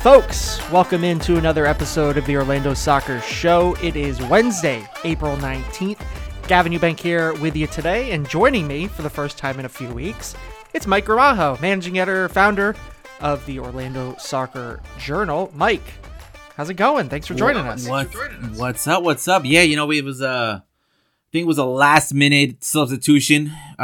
[0.00, 3.76] Folks, welcome into another episode of the Orlando Soccer Show.
[3.82, 6.00] It is Wednesday, April 19th.
[6.48, 9.68] Gavin Ewbank here with you today, and joining me for the first time in a
[9.68, 10.34] few weeks,
[10.72, 12.74] it's Mike Gramajo, managing editor, founder
[13.20, 15.52] of the Orlando Soccer Journal.
[15.54, 15.84] Mike,
[16.56, 17.10] how's it going?
[17.10, 17.86] Thanks for joining us.
[17.86, 18.08] What,
[18.56, 19.02] what's up?
[19.02, 19.44] What's up?
[19.44, 23.52] Yeah, you know, it was uh, I think it was a last minute substitution.
[23.78, 23.82] Uh,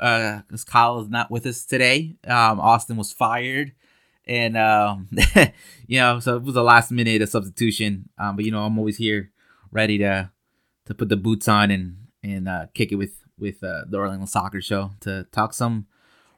[0.00, 2.16] uh, because Kyle is not with us today.
[2.26, 3.72] Um, Austin was fired,
[4.26, 5.08] and um,
[5.86, 8.08] you know, so it was a last minute a substitution.
[8.18, 9.30] Um, but you know, I'm always here,
[9.70, 10.30] ready to
[10.86, 14.26] to put the boots on and and uh, kick it with with uh, the Orlando
[14.26, 15.86] Soccer Show to talk some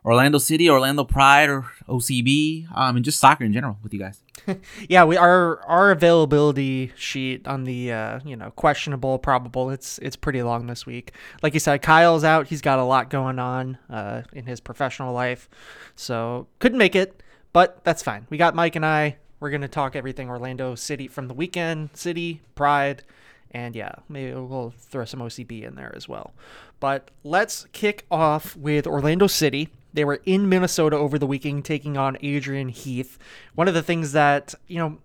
[0.04, 4.22] Orlando City, Orlando Pride, or OCB, um, and just soccer in general with you guys.
[4.88, 9.70] yeah, we our our availability sheet on the uh, you know questionable, probable.
[9.70, 11.12] It's it's pretty long this week.
[11.42, 12.48] Like you said, Kyle's out.
[12.48, 15.48] He's got a lot going on uh, in his professional life,
[15.96, 17.22] so couldn't make it.
[17.54, 18.26] But that's fine.
[18.28, 19.16] We got Mike and I.
[19.38, 23.04] We're gonna talk everything Orlando City from the weekend, City Pride,
[23.52, 26.34] and yeah, maybe we'll throw some OCB in there as well.
[26.80, 29.68] But let's kick off with Orlando City.
[29.92, 33.18] They were in Minnesota over the weekend taking on Adrian Heath.
[33.54, 34.98] One of the things that, you know,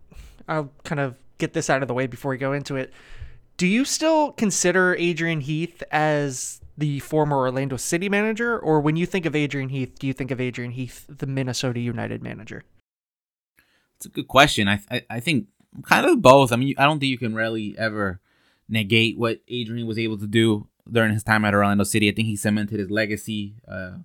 [0.47, 2.91] I'll kind of get this out of the way before we go into it.
[3.57, 8.57] Do you still consider Adrian Heath as the former Orlando City manager?
[8.57, 11.79] Or when you think of Adrian Heath, do you think of Adrian Heath, the Minnesota
[11.79, 12.63] United manager?
[13.97, 14.67] It's a good question.
[14.67, 15.47] I, I, I think
[15.83, 16.51] kind of both.
[16.51, 18.19] I mean, I don't think you can really ever
[18.67, 22.09] negate what Adrian was able to do during his time at Orlando City.
[22.09, 23.55] I think he cemented his legacy.
[23.67, 23.97] Uh,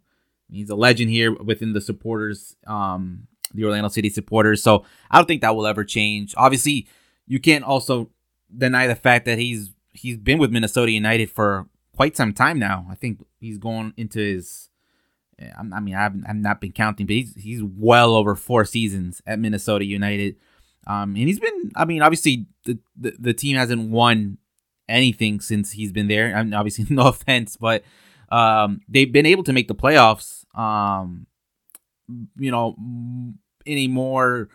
[0.50, 4.62] he's a legend here within the supporters, um, the Orlando City supporters.
[4.62, 6.34] So I don't think that will ever change.
[6.36, 6.88] Obviously,
[7.26, 8.10] you can't also
[8.56, 12.86] deny the fact that he's he's been with Minnesota United for quite some time now.
[12.90, 14.70] I think he's going into his.
[15.58, 19.38] I mean, I've, I've not been counting, but he's he's well over four seasons at
[19.38, 20.36] Minnesota United.
[20.86, 24.36] Um, and he's been, I mean, obviously the, the, the team hasn't won
[24.88, 26.36] anything since he's been there.
[26.36, 27.82] I mean, obviously, no offense, but
[28.30, 30.44] um, they've been able to make the playoffs.
[30.56, 31.26] Um,
[32.36, 32.76] you know,
[33.64, 34.48] in a more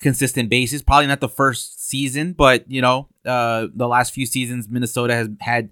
[0.00, 0.82] consistent basis.
[0.82, 5.28] Probably not the first season, but you know, uh, the last few seasons, Minnesota has
[5.40, 5.70] had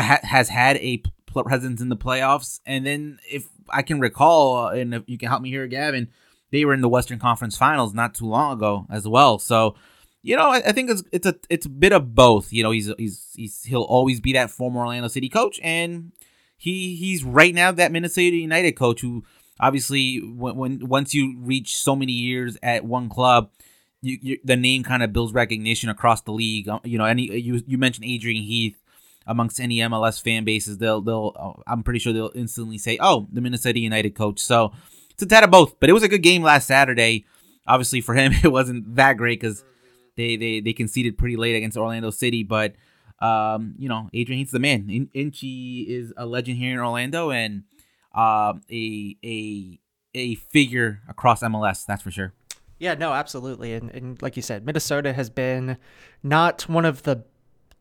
[0.00, 2.60] has had a presence in the playoffs.
[2.66, 6.08] And then, if I can recall, and if you can help me here, Gavin,
[6.50, 9.38] they were in the Western Conference Finals not too long ago as well.
[9.38, 9.74] So
[10.22, 12.52] you know, I, I, think it's it's a it's a bit of both.
[12.52, 16.12] You know, he's he's he's he'll always be that former Orlando City coach, and
[16.56, 19.24] he he's right now that Minnesota United coach who
[19.58, 23.50] obviously when, when once you reach so many years at one club,
[24.00, 26.68] you, you the name kind of builds recognition across the league.
[26.68, 28.80] Uh, you know, any you you mentioned Adrian Heath
[29.26, 33.28] amongst any MLS fan bases, they'll they'll uh, I'm pretty sure they'll instantly say, "Oh,
[33.32, 34.72] the Minnesota United coach." So
[35.10, 37.24] it's a tad of both, but it was a good game last Saturday.
[37.66, 39.64] Obviously, for him, it wasn't that great because
[40.16, 42.74] they they they conceded pretty late against Orlando City, but
[43.20, 44.90] um, you know, Adrian Heath's the man.
[44.90, 47.64] In- Inchy is a legend here in Orlando and
[48.14, 49.78] uh, a a
[50.14, 51.86] a figure across MLS.
[51.86, 52.34] That's for sure.
[52.78, 53.74] Yeah, no, absolutely.
[53.74, 55.76] And, and like you said, Minnesota has been
[56.24, 57.24] not one of the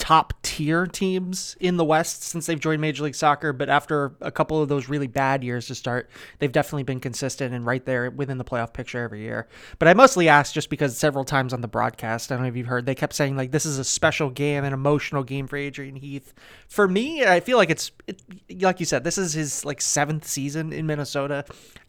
[0.02, 4.32] top tier teams in the West since they've joined Major League Soccer, but after a
[4.32, 8.10] couple of those really bad years to start, they've definitely been consistent and right there
[8.10, 9.48] within the playoff picture every year.
[9.78, 12.56] But I mostly asked just because several times on the broadcast, I don't know if
[12.56, 15.56] you've heard, they kept saying like this is a special game, an emotional game for
[15.56, 16.34] Adrian Heath.
[16.68, 18.24] For me, I feel like it's it,
[18.60, 21.46] like you said, this is his like seventh season in Minnesota.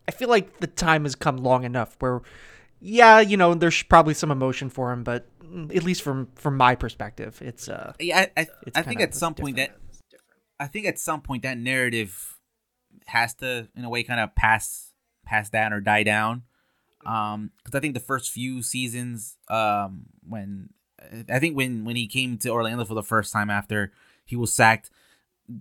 [0.07, 2.21] I feel like the time has come long enough where
[2.85, 5.25] yeah, you know, there's probably some emotion for him, but
[5.75, 9.35] at least from from my perspective, it's uh yeah, I I, I think at some
[9.35, 9.77] point that
[10.59, 12.39] I think at some point that narrative
[13.07, 14.93] has to in a way kind of pass
[15.25, 16.43] pass down or die down.
[17.05, 20.71] Um, because I think the first few seasons, um, when
[21.29, 23.93] I think when when he came to Orlando for the first time after
[24.25, 24.91] he was sacked,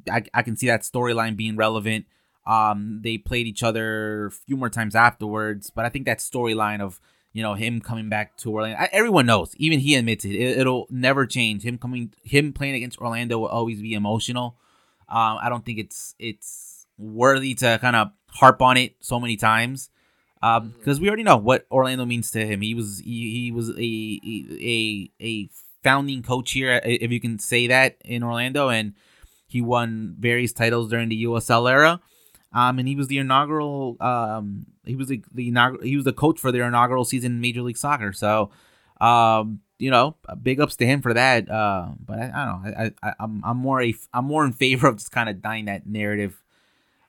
[0.10, 2.06] I I can see that storyline being relevant.
[2.45, 6.81] Um, they played each other a few more times afterwards, but I think that storyline
[6.81, 7.00] of
[7.33, 8.78] you know him coming back to Orlando.
[8.78, 10.66] I, everyone knows, even he admits it, it.
[10.66, 11.63] will never change.
[11.63, 14.57] Him coming, him playing against Orlando will always be emotional.
[15.10, 19.36] Um, I don't think it's it's worthy to kind of harp on it so many
[19.38, 19.89] times
[20.42, 21.01] because um, mm-hmm.
[21.01, 22.62] we already know what Orlando means to him.
[22.62, 24.22] He was he, he was a,
[24.62, 25.50] a a
[25.84, 28.94] founding coach here, if you can say that in Orlando, and
[29.48, 32.00] he won various titles during the USL era.
[32.53, 33.95] Um, and he was the inaugural.
[34.01, 35.83] Um, he was the, the inaugural.
[35.83, 38.12] He was the coach for their inaugural season in Major League Soccer.
[38.12, 38.51] So,
[39.00, 41.50] um, you know, big ups to him for that.
[41.50, 42.74] Uh, but I, I don't know.
[42.77, 45.65] I, I, I'm, I'm more a, I'm more in favor of just kind of dying
[45.65, 46.44] that narrative,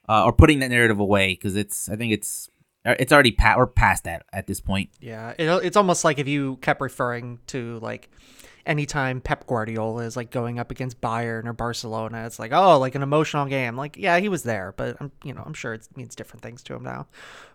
[0.08, 1.88] uh, or putting that narrative away because it's.
[1.88, 2.48] I think it's,
[2.84, 4.90] uh, it's already pat or past that at this point.
[5.00, 8.10] Yeah, it, it's almost like if you kept referring to like
[8.66, 12.94] anytime Pep Guardiola is like going up against Bayern or Barcelona, it's like oh, like
[12.94, 13.76] an emotional game.
[13.76, 16.62] Like yeah, he was there, but I'm you know I'm sure it means different things
[16.64, 17.06] to him now.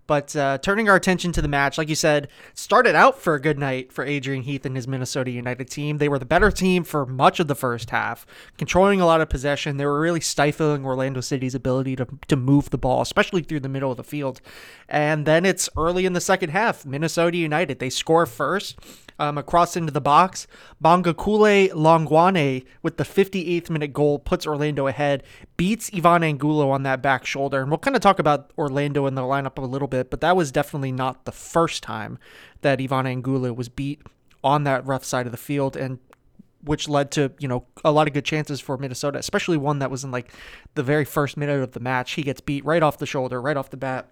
[0.07, 3.41] But uh, turning our attention to the match, like you said, started out for a
[3.41, 5.97] good night for Adrian Heath and his Minnesota United team.
[5.97, 8.25] They were the better team for much of the first half,
[8.57, 9.75] controlling a lot of possession.
[9.75, 13.69] They were really stifling Orlando City's ability to, to move the ball, especially through the
[13.69, 14.39] middle of the field.
[14.87, 16.85] And then it's early in the second half.
[16.85, 18.79] Minnesota United, they score first
[19.19, 20.47] um, across into the box.
[20.83, 25.23] Bongokuhle Hlongwane with the 58th minute goal puts Orlando ahead,
[25.55, 27.61] beats Ivan Angulo on that back shoulder.
[27.61, 30.35] And we'll kind of talk about Orlando in the lineup a little bit, but that
[30.35, 32.19] was definitely not the first time
[32.61, 34.01] that Ivan Angulo was beat
[34.43, 35.75] on that rough side of the field.
[35.75, 35.99] And
[36.63, 39.91] which led to you know a lot of good chances for Minnesota, especially one that
[39.91, 40.31] was in like
[40.75, 42.13] the very first minute of the match.
[42.13, 44.11] He gets beat right off the shoulder, right off the bat.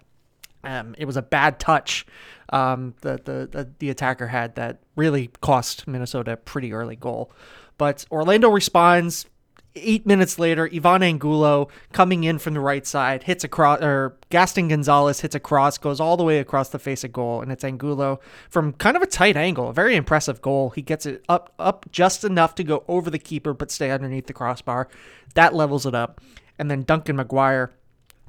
[0.66, 2.04] Um, it was a bad touch
[2.50, 7.32] um, the, the, the the attacker had that really cost Minnesota a pretty early goal.
[7.78, 9.26] But Orlando responds.
[9.78, 14.16] Eight minutes later, Ivan Angulo coming in from the right side hits a cross, or
[14.30, 17.52] Gaston Gonzalez hits a cross, goes all the way across the face of goal, and
[17.52, 18.18] it's Angulo
[18.48, 19.68] from kind of a tight angle.
[19.68, 20.70] A very impressive goal.
[20.70, 24.28] He gets it up up just enough to go over the keeper, but stay underneath
[24.28, 24.88] the crossbar.
[25.34, 26.22] That levels it up.
[26.58, 27.68] And then Duncan McGuire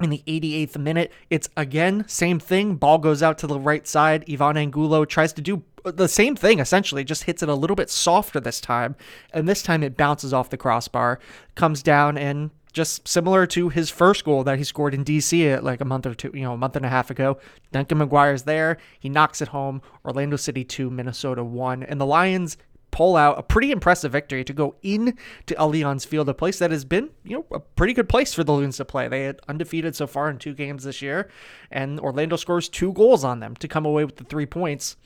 [0.00, 2.76] in the 88th minute, it's again same thing.
[2.76, 4.24] Ball goes out to the right side.
[4.30, 7.76] Ivan Angulo tries to do uh, the same thing essentially, just hits it a little
[7.76, 8.96] bit softer this time,
[9.32, 11.18] and this time it bounces off the crossbar,
[11.54, 15.60] comes down, and just similar to his first goal that he scored in DC at
[15.60, 17.38] uh, like a month or two, you know, a month and a half ago.
[17.72, 18.78] Duncan McGuire's there.
[19.00, 19.82] He knocks it home.
[20.04, 21.82] Orlando City 2, Minnesota 1.
[21.82, 22.56] And the Lions
[22.98, 25.16] pull out a pretty impressive victory to go in
[25.46, 28.42] to Allianz Field, a place that has been, you know, a pretty good place for
[28.42, 29.06] the Loons to play.
[29.06, 31.30] They had undefeated so far in two games this year,
[31.70, 34.96] and Orlando scores two goals on them to come away with the three points.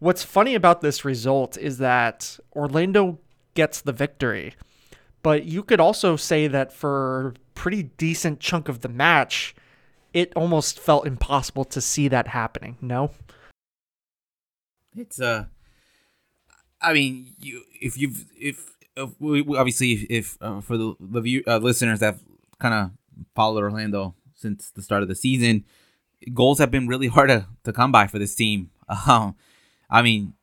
[0.00, 3.20] What's funny about this result is that Orlando
[3.54, 4.54] gets the victory,
[5.22, 9.54] but you could also say that for pretty decent chunk of the match,
[10.12, 12.78] it almost felt impossible to see that happening.
[12.80, 13.12] No,
[14.96, 15.44] it's uh
[16.80, 21.42] I mean, you if you've if, if obviously if, if uh, for the the view,
[21.46, 22.16] uh, listeners that
[22.58, 22.90] kind of
[23.34, 25.64] followed Orlando since the start of the season,
[26.34, 28.70] goals have been really hard to, to come by for this team.
[29.06, 29.34] Um,
[29.90, 30.34] I mean,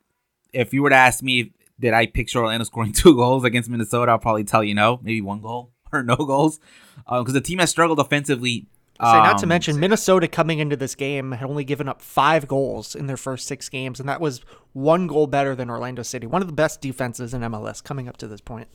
[0.54, 4.12] if you were to ask me, did I picture Orlando scoring two goals against Minnesota?
[4.12, 6.60] I'll probably tell you no, maybe one goal or no goals,
[6.98, 8.68] because uh, the team has struggled offensively
[9.02, 12.48] Say, not to um, mention Minnesota coming into this game had only given up five
[12.48, 14.40] goals in their first six games, and that was
[14.72, 18.16] one goal better than Orlando City, one of the best defenses in MLS coming up
[18.18, 18.70] to this point.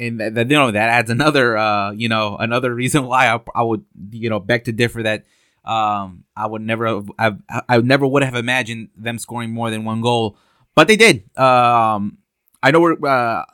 [0.00, 3.62] And that, you know that adds another, uh, you know, another reason why I, I
[3.62, 5.26] would, you know, beg to differ that
[5.66, 9.84] um, I would never, have, I, I never would have imagined them scoring more than
[9.84, 10.38] one goal,
[10.74, 11.24] but they did.
[11.38, 12.16] Um,
[12.62, 13.44] I know we're, uh,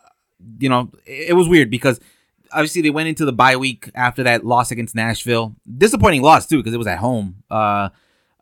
[0.61, 1.99] you know, it, it was weird because
[2.53, 5.57] obviously they went into the bye week after that loss against Nashville.
[5.77, 7.43] Disappointing loss too because it was at home.
[7.51, 7.91] Uh,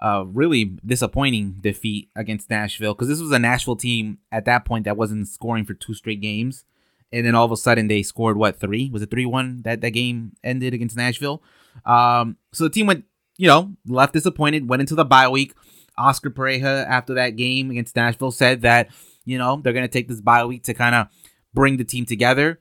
[0.00, 4.84] uh, really disappointing defeat against Nashville because this was a Nashville team at that point
[4.84, 6.64] that wasn't scoring for two straight games,
[7.12, 8.90] and then all of a sudden they scored what three?
[8.90, 11.42] Was it three one that that game ended against Nashville?
[11.84, 13.04] Um, so the team went,
[13.38, 15.54] you know, left disappointed, went into the bye week.
[15.98, 18.90] Oscar Pareja after that game against Nashville said that
[19.24, 21.08] you know they're gonna take this bye week to kind of
[21.54, 22.60] bring the team together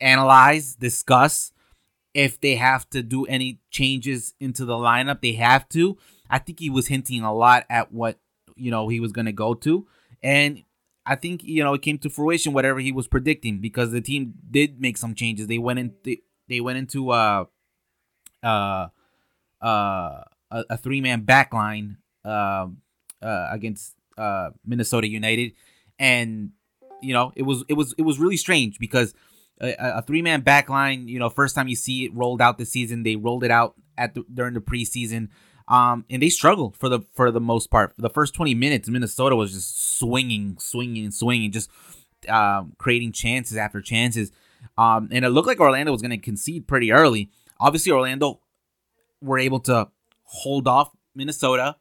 [0.00, 1.52] analyze, discuss
[2.14, 5.20] if they have to do any changes into the lineup.
[5.20, 5.98] They have to.
[6.30, 8.18] I think he was hinting a lot at what
[8.56, 9.86] you know he was going to go to,
[10.22, 10.64] and
[11.06, 14.34] I think you know it came to fruition whatever he was predicting because the team
[14.50, 15.46] did make some changes.
[15.46, 15.94] They went in.
[16.04, 17.44] They, they went into uh
[18.42, 18.88] uh
[19.62, 22.66] uh a, a three man back line uh,
[23.22, 25.52] uh, against uh Minnesota United,
[25.98, 26.50] and
[27.00, 29.14] you know it was it was it was really strange because
[29.60, 31.08] a, a three man back line.
[31.08, 33.74] You know, first time you see it rolled out this season, they rolled it out
[33.96, 35.28] at the, during the preseason.
[35.68, 37.94] Um, and they struggled for the for the most part.
[37.94, 41.70] For the first 20 minutes, Minnesota was just swinging, swinging, swinging, just
[42.28, 44.32] um, creating chances after chances.
[44.78, 47.30] Um, and it looked like Orlando was going to concede pretty early.
[47.60, 48.40] Obviously, Orlando
[49.20, 49.88] were able to
[50.22, 51.76] hold off Minnesota.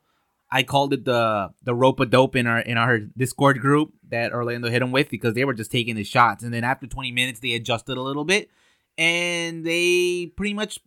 [0.51, 4.33] I called it the the rope a dope in our in our Discord group that
[4.33, 6.43] Orlando hit them with because they were just taking the shots.
[6.43, 8.49] And then after 20 minutes, they adjusted a little bit,
[8.97, 10.79] and they pretty much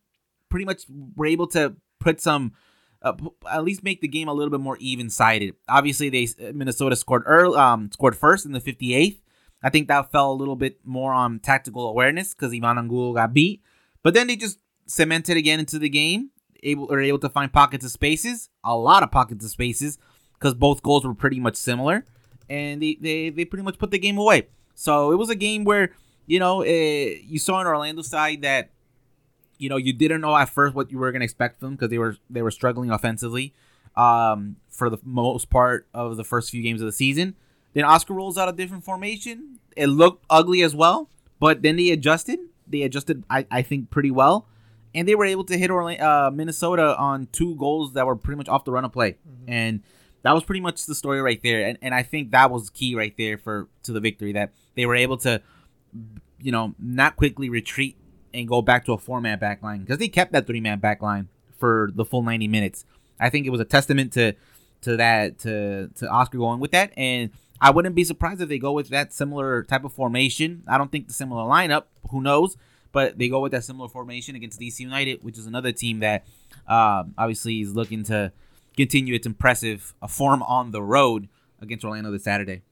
[0.48, 0.84] pretty much
[1.16, 2.52] were able to put some.
[3.02, 3.14] Uh,
[3.50, 5.54] at least make the game a little bit more even sided.
[5.70, 9.20] Obviously, they Minnesota scored early, um, scored first in the 58th.
[9.62, 13.32] I think that fell a little bit more on tactical awareness because Ivan Angulo got
[13.32, 13.62] beat.
[14.02, 16.30] But then they just cemented again into the game
[16.62, 19.98] able are able to find pockets of spaces, a lot of pockets of spaces,
[20.34, 22.04] because both goals were pretty much similar,
[22.50, 24.48] and they, they they pretty much put the game away.
[24.74, 25.92] So it was a game where
[26.26, 28.70] you know uh, you saw an Orlando side that
[29.56, 31.76] you know you didn't know at first what you were going to expect from them
[31.76, 33.54] because they were they were struggling offensively
[33.96, 37.36] um, for the most part of the first few games of the season.
[37.72, 39.60] Then Oscar rolls out a different formation.
[39.76, 42.40] It looked ugly as well, but then they adjusted.
[42.66, 44.46] They adjusted, I, I think, pretty well,
[44.94, 48.38] and they were able to hit Orlando, uh, Minnesota on two goals that were pretty
[48.38, 49.50] much off the run of play, mm-hmm.
[49.50, 49.82] and
[50.22, 51.66] that was pretty much the story right there.
[51.66, 54.86] And and I think that was key right there for to the victory that they
[54.86, 55.42] were able to,
[56.40, 57.96] you know, not quickly retreat
[58.32, 60.78] and go back to a four man back line because they kept that three man
[60.78, 62.84] back line for the full 90 minutes.
[63.18, 64.34] I think it was a testament to
[64.82, 68.58] to that to to Oscar going with that and I wouldn't be surprised if they
[68.58, 70.62] go with that similar type of formation.
[70.66, 72.56] I don't think the similar lineup, who knows,
[72.90, 76.24] but they go with that similar formation against DC United, which is another team that
[76.66, 78.32] um, obviously is looking to
[78.80, 81.28] continue its impressive form on the road
[81.60, 82.62] against Orlando this Saturday.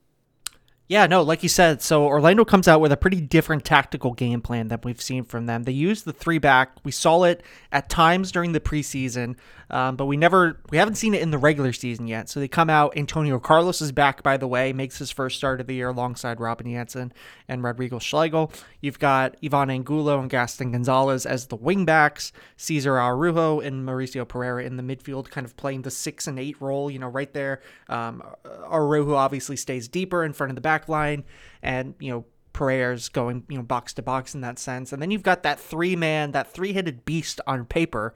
[0.88, 4.40] Yeah, no, like you said, so Orlando comes out with a pretty different tactical game
[4.40, 5.64] plan than we've seen from them.
[5.64, 6.70] They use the three back.
[6.82, 9.36] We saw it at times during the preseason,
[9.68, 12.30] um, but we never, we haven't seen it in the regular season yet.
[12.30, 12.96] So they come out.
[12.96, 16.40] Antonio Carlos is back, by the way, makes his first start of the year alongside
[16.40, 17.12] Robin Jansson
[17.48, 18.50] and Rodrigo Schlegel.
[18.80, 24.24] You've got Ivan Angulo and Gaston Gonzalez as the wing backs, Cesar Araujo and Mauricio
[24.24, 27.34] Pereyra in the midfield, kind of playing the six and eight role, you know, right
[27.34, 27.60] there.
[27.90, 28.22] Um,
[28.70, 31.24] Araujo obviously stays deeper in front of the back back line,
[31.62, 35.10] and you know Prayers going you know box to box in that sense, and then
[35.10, 38.14] you've got that three man, that three headed beast on paper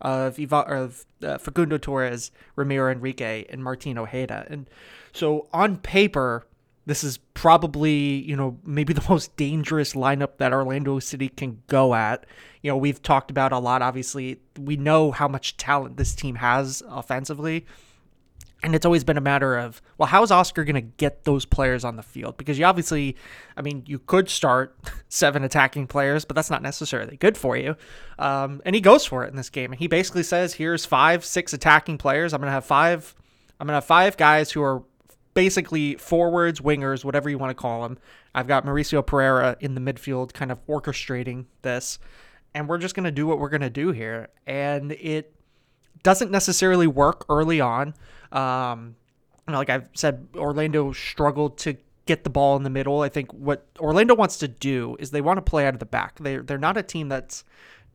[0.00, 4.68] of Eva, of uh, Facundo Torres, Ramiro Enrique, and Martin Ojeda, and
[5.12, 6.46] so on paper.
[6.86, 11.94] This is probably, you know, maybe the most dangerous lineup that Orlando City can go
[11.94, 12.26] at.
[12.62, 14.40] You know, we've talked about a lot, obviously.
[14.58, 17.64] We know how much talent this team has offensively
[18.64, 21.44] and it's always been a matter of well how is oscar going to get those
[21.44, 22.36] players on the field?
[22.36, 23.16] Because you obviously
[23.56, 24.76] i mean you could start
[25.08, 27.76] seven attacking players but that's not necessarily good for you.
[28.18, 29.72] Um, and he goes for it in this game.
[29.72, 32.32] And he basically says here's five six attacking players.
[32.32, 33.14] I'm going to have five
[33.60, 34.82] i'm going to have five guys who are
[35.34, 37.98] basically forwards wingers whatever you want to call them
[38.34, 41.98] i've got mauricio pereyra in the midfield kind of orchestrating this.
[42.54, 44.28] And we're just going to do what we're going to do here.
[44.46, 45.34] And it
[46.04, 47.94] doesn't necessarily work early on
[48.34, 48.96] um,
[49.48, 51.76] like I've said, Orlando struggled to
[52.06, 53.00] get the ball in the middle.
[53.00, 55.86] I think what Orlando wants to do is they want to play out of the
[55.86, 56.18] back.
[56.18, 57.44] They they're not a team that's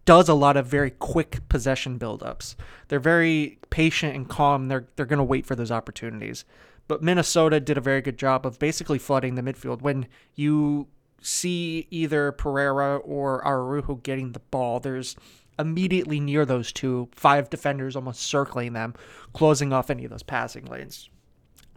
[0.06, 2.56] does a lot of very quick possession buildups.
[2.88, 4.68] They're very patient and calm.
[4.68, 6.46] They're they're going to wait for those opportunities.
[6.88, 9.82] But Minnesota did a very good job of basically flooding the midfield.
[9.82, 10.88] When you
[11.22, 15.16] see either Pereyra or Araujo getting the ball, there's
[15.60, 18.96] immediately near those two, five defenders almost circling them,
[19.34, 21.10] closing off any of those passing lanes.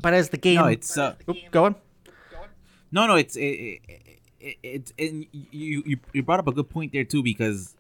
[0.01, 1.75] But as the game, no, it's uh, Oop, go on.
[2.91, 3.81] No, no, it's it,
[4.41, 7.75] it, it, it, you, you you brought up a good point there too because,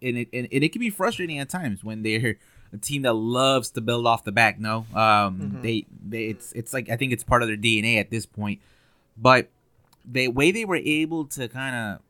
[0.00, 2.36] and it and it can be frustrating at times when they're
[2.72, 4.58] a team that loves to build off the back.
[4.58, 5.62] No, um, mm-hmm.
[5.62, 8.60] they they it's it's like I think it's part of their DNA at this point,
[9.16, 9.48] but
[10.04, 12.00] the way they were able to kind of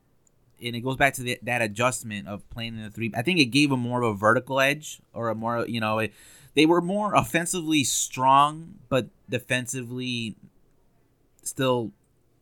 [0.62, 3.12] and it goes back to the, that adjustment of playing in the three.
[3.14, 5.98] I think it gave them more of a vertical edge or a more, you know,
[5.98, 6.12] it,
[6.54, 10.36] they were more offensively strong, but defensively
[11.42, 11.92] still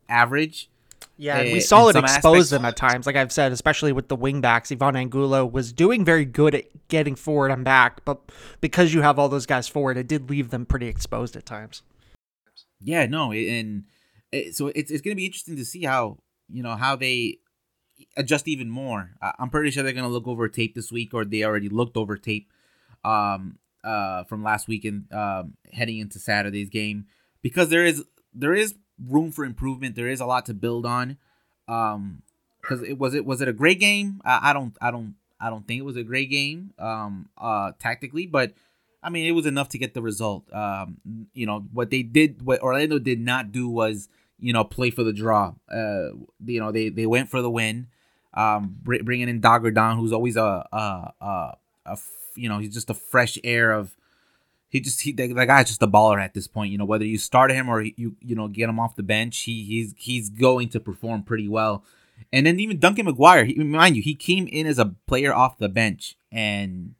[0.08, 0.68] average.
[1.16, 3.06] Yeah, we eh, saw it expose them at times.
[3.06, 7.14] Like I've said, especially with the wingbacks, Ivan Angulo was doing very good at getting
[7.14, 8.20] forward and back, but
[8.60, 11.82] because you have all those guys forward, it did leave them pretty exposed at times.
[12.80, 13.84] Yeah, no, and
[14.32, 16.18] it, eh, so it's it's going to be interesting to see how
[16.50, 17.38] you know how they
[18.16, 19.10] adjust even more.
[19.38, 22.16] I'm pretty sure they're gonna look over tape this week, or they already looked over
[22.16, 22.50] tape
[23.04, 27.06] um, uh, from last weekend, um, heading into Saturday's game,
[27.42, 28.04] because there is
[28.34, 28.74] there is
[29.08, 29.96] room for improvement.
[29.96, 31.18] There is a lot to build on.
[31.68, 32.22] Um,
[32.60, 34.20] because it was it was it a great game?
[34.24, 37.72] I, I don't I don't I don't think it was a great game um uh
[37.78, 38.52] tactically, but
[39.02, 40.52] I mean it was enough to get the result.
[40.52, 40.98] Um,
[41.32, 44.08] you know what they did, what Orlando did not do was
[44.40, 45.54] you know, play for the draw.
[45.70, 46.10] Uh,
[46.44, 47.88] you know, they they went for the win.
[48.32, 51.98] Um, bringing in Dagur Dan, who's always a, a, a,
[52.36, 53.96] you know, he's just a fresh air of.
[54.68, 56.70] He just he the guy's just a baller at this point.
[56.70, 59.40] You know, whether you start him or you you know get him off the bench,
[59.40, 61.84] he he's he's going to perform pretty well.
[62.32, 65.58] And then even Duncan McGuire, he, mind you, he came in as a player off
[65.58, 66.94] the bench and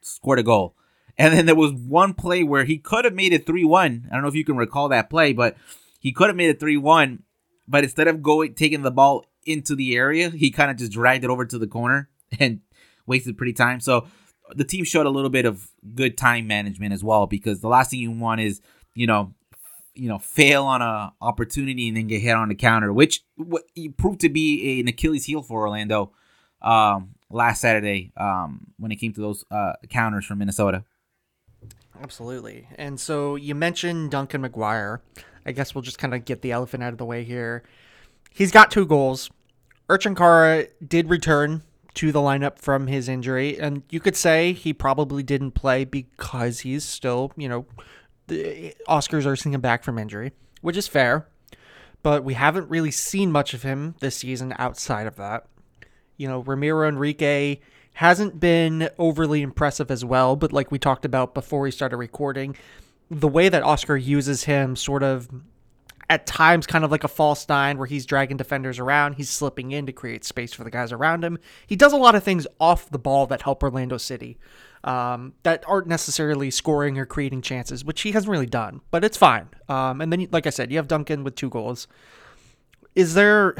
[0.00, 0.74] scored a goal.
[1.16, 4.06] And then there was one play where he could have made it 3 1.
[4.08, 5.56] I don't know if you can recall that play, but
[6.08, 7.22] he could have made it 3 1,
[7.68, 11.22] but instead of going taking the ball into the area, he kind of just dragged
[11.22, 12.08] it over to the corner
[12.40, 12.60] and
[13.04, 13.78] wasted pretty time.
[13.78, 14.06] So
[14.54, 17.90] the team showed a little bit of good time management as well because the last
[17.90, 18.62] thing you want is
[18.94, 19.34] you know
[19.92, 23.64] you know fail on a opportunity and then get hit on the counter, which what
[23.98, 26.10] proved to be an Achilles heel for Orlando
[26.62, 30.84] um, last Saturday um, when it came to those uh, counters from Minnesota.
[32.02, 32.66] Absolutely.
[32.76, 35.00] And so you mentioned Duncan McGuire.
[35.48, 37.62] I guess we'll just kind of get the elephant out of the way here.
[38.30, 39.30] He's got two goals.
[39.88, 41.62] Ercan Kara did return
[41.94, 46.60] to the lineup from his injury, and you could say he probably didn't play because
[46.60, 47.66] he's still, you know,
[48.28, 51.26] Oscars are seeing him back from injury, which is fair.
[52.02, 55.46] But we haven't really seen much of him this season outside of that.
[56.18, 57.58] You know, Ramiro Enrique
[57.94, 62.54] hasn't been overly impressive as well, but like we talked about before we started recording,
[63.10, 65.28] the way that Oscar uses him sort of
[66.10, 69.72] at times kind of like a false nine where he's dragging defenders around, he's slipping
[69.72, 71.38] in to create space for the guys around him.
[71.66, 74.38] He does a lot of things off the ball that help Orlando City.
[74.84, 79.16] Um, that aren't necessarily scoring or creating chances, which he hasn't really done, but it's
[79.16, 79.48] fine.
[79.68, 81.88] Um, and then, like I said, you have Duncan with two goals.
[82.94, 83.56] Is there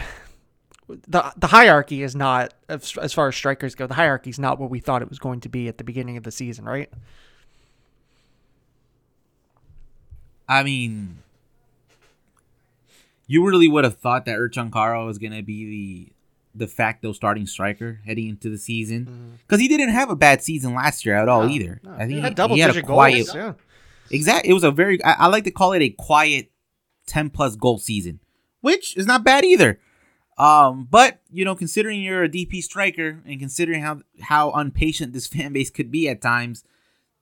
[0.89, 3.87] the the hierarchy is not as, as far as strikers go.
[3.87, 6.17] The hierarchy is not what we thought it was going to be at the beginning
[6.17, 6.91] of the season, right?
[10.49, 11.19] I mean,
[13.27, 16.13] you really would have thought that Ercan Kara was going to be the
[16.57, 19.63] de facto starting striker heading into the season because mm-hmm.
[19.63, 21.81] he didn't have a bad season last year at all no, either.
[21.85, 21.93] No.
[21.93, 23.35] I think he had double he had a quiet, goals.
[23.35, 23.53] Yeah.
[24.11, 26.51] Exactly, it was a very I, I like to call it a quiet
[27.07, 28.21] ten plus goal season,
[28.61, 29.79] which is not bad either.
[30.39, 35.27] Um, but you know, considering you're a DP striker and considering how how unpatient this
[35.29, 36.65] fan base could be at times,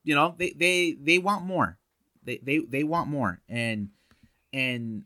[0.04, 1.78] you know, they they they want more.
[2.26, 3.88] They they they want more, and
[4.52, 5.04] and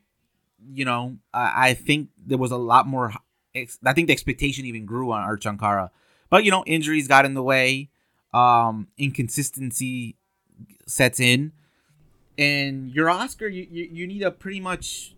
[0.72, 3.12] you know, I, I think there was a lot more.
[3.54, 5.90] I think the expectation even grew on Ercan Kara,
[6.30, 7.90] but you know, injuries got in the way.
[8.32, 10.16] Um, inconsistency
[10.86, 11.52] sets in,
[12.38, 15.14] and your Oscar, you, you you need to pretty much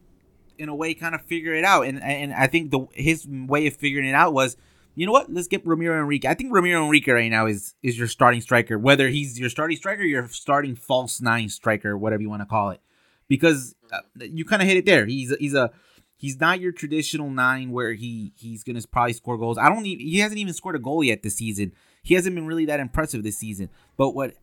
[0.59, 1.87] in a way kind of figure it out.
[1.87, 4.57] And and I think the his way of figuring it out was,
[4.95, 5.33] you know what?
[5.33, 6.29] Let's get Ramiro Enrique.
[6.29, 8.79] I think Ramiro Enrique right now is is your starting striker.
[8.79, 12.71] Whether he's your starting striker, your starting false nine striker, whatever you want to call
[12.71, 12.81] it,
[13.29, 15.07] because uh, you kind of hit it there.
[15.07, 15.71] He's he's a
[16.17, 19.59] he's not your traditional nine where he he's gonna probably score goals.
[19.59, 21.73] I don't even he hasn't even scored a goal yet this season.
[22.03, 23.71] He hasn't been really that impressive this season.
[23.97, 24.35] But what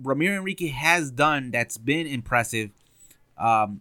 [0.00, 2.70] Ramiro Enrique has done that's been impressive
[3.40, 3.80] um,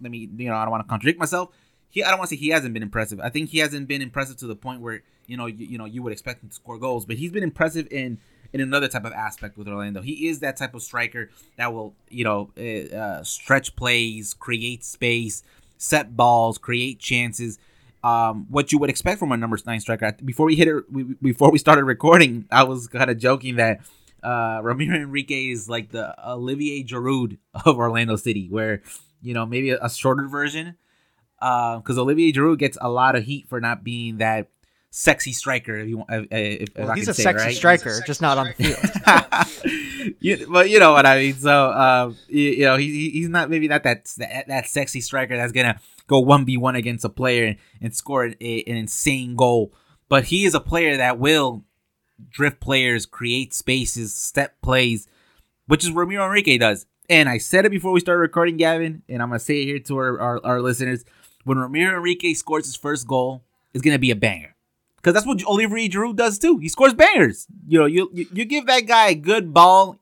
[0.00, 1.50] let me you know I don't want to contradict myself.
[1.90, 3.20] He I don't want to say he hasn't been impressive.
[3.20, 5.84] I think he hasn't been impressive to the point where you know you, you know
[5.84, 8.18] you would expect him to score goals, but he's been impressive in
[8.52, 10.00] in another type of aspect with Orlando.
[10.00, 14.84] He is that type of striker that will you know uh, uh stretch plays, create
[14.84, 15.42] space,
[15.78, 17.58] set balls, create chances.
[18.02, 20.14] Um, what you would expect from a number nine striker.
[20.22, 23.80] Before we hit it, we, before we started recording, I was kind of joking that
[24.22, 28.82] uh, Ramiro Enrique is like the Olivier Giroud of Orlando City, where
[29.24, 30.76] you know, maybe a, a shorter version.
[31.40, 34.48] Because uh, Olivier Giroud gets a lot of heat for not being that
[34.96, 35.76] sexy striker.
[35.76, 37.52] If you want, if, if, well, he's, a say, right?
[37.52, 40.14] striker, a sexy just not on the field.
[40.20, 41.34] you, but you know what I mean.
[41.34, 45.36] So, um, you, you, know, he, he's not maybe not that, that that sexy striker
[45.36, 48.76] that's gonna go one v one against a player and, and score an, a, an
[48.76, 49.72] insane goal.
[50.08, 51.64] But he is a player that will
[52.30, 55.08] drift players, create spaces, step plays,
[55.66, 56.86] which is what Ramiro Enrique does.
[57.10, 59.78] And I said it before we started recording, Gavin, and I'm gonna say it here
[59.80, 61.04] to our, our, our listeners.
[61.42, 64.53] When Ramiro Enrique scores his first goal, it's gonna be a banger.
[65.04, 66.56] Because that's what Olivier Giroud does too.
[66.56, 67.46] He scores bangers.
[67.68, 70.00] You know, you, you, give that guy a good ball,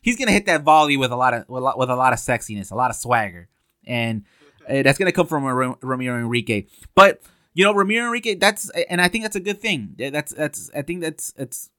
[0.00, 2.12] he's gonna hit that volley with a lot of with a lot, with a lot
[2.12, 3.48] of sexiness, a lot of swagger,
[3.86, 4.24] and
[4.68, 6.66] uh, that's gonna come from Ramiro Enrique.
[6.96, 7.22] But
[7.54, 9.94] you know, Ramiro Enrique, that's and I think that's a good thing.
[9.96, 11.70] That's that's I think that's it's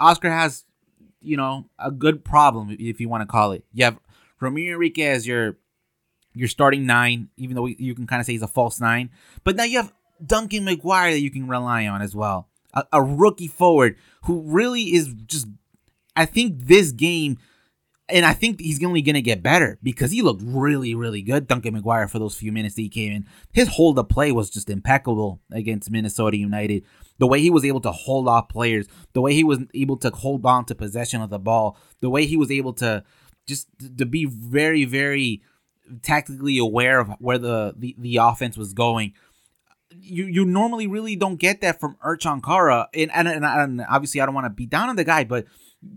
[0.00, 0.64] Oscar has
[1.24, 3.64] you know, a good problem if you want to call it.
[3.72, 3.98] You have
[4.40, 5.56] Ramiro Enrique as your
[6.34, 9.10] your starting nine, even though you can kind of say he's a false nine.
[9.42, 9.92] But now you have
[10.26, 14.94] Duncan McGuire that you can rely on as well, a, a rookie forward who really
[14.94, 15.46] is just.
[16.16, 17.38] I think this game
[18.08, 21.46] and I think he's only going to get better because he looked really, really good.
[21.46, 24.50] Duncan McGuire for those few minutes that he came in, his hold of play was
[24.50, 26.84] just impeccable against Minnesota United.
[27.18, 30.10] The way he was able to hold off players, the way he was able to
[30.10, 33.04] hold on to possession of the ball, the way he was able to
[33.46, 35.42] just to be very, very
[36.02, 39.14] tactically aware of where the the, the offense was going.
[40.00, 44.20] You you normally really don't get that from Ercan Kara, and and, and, and obviously
[44.20, 45.46] I don't want to be down on the guy, but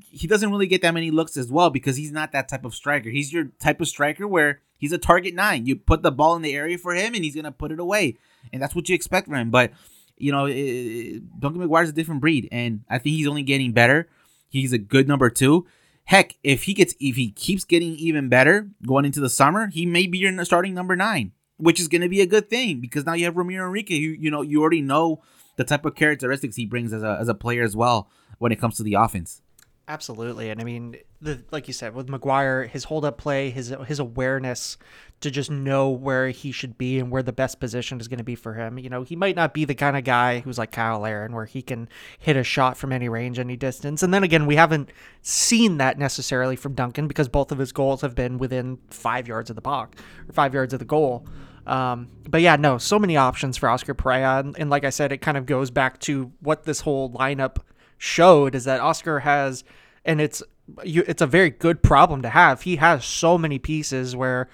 [0.09, 2.75] he doesn't really get that many looks as well because he's not that type of
[2.75, 3.09] striker.
[3.09, 5.65] He's your type of striker where he's a target nine.
[5.65, 8.17] You put the ball in the area for him and he's gonna put it away,
[8.51, 9.51] and that's what you expect from him.
[9.51, 9.71] But
[10.17, 14.09] you know, it, Duncan McGuire's a different breed, and I think he's only getting better.
[14.49, 15.67] He's a good number two.
[16.05, 19.85] Heck, if he gets if he keeps getting even better going into the summer, he
[19.85, 23.05] may be your starting number nine, which is going to be a good thing because
[23.05, 23.95] now you have Ramiro Enrique.
[23.95, 25.21] You you know you already know
[25.55, 28.59] the type of characteristics he brings as a as a player as well when it
[28.59, 29.41] comes to the offense.
[29.89, 33.73] Absolutely, and I mean, the, like you said, with McGuire, his hold up play, his
[33.85, 34.77] his awareness
[35.21, 38.23] to just know where he should be and where the best position is going to
[38.23, 38.77] be for him.
[38.77, 41.45] You know, he might not be the kind of guy who's like Kyle Aaron, where
[41.45, 41.87] he can
[42.19, 44.03] hit a shot from any range, any distance.
[44.03, 44.89] And then again, we haven't
[45.21, 49.49] seen that necessarily from Duncan because both of his goals have been within five yards
[49.49, 51.25] of the box or five yards of the goal.
[51.67, 55.11] Um, but yeah, no, so many options for Oscar Pareja, and, and like I said,
[55.11, 57.57] it kind of goes back to what this whole lineup
[57.97, 59.63] showed is that Oscar has,
[60.05, 60.41] and it's
[60.83, 62.61] you, it's a very good problem to have.
[62.61, 64.49] He has so many pieces where,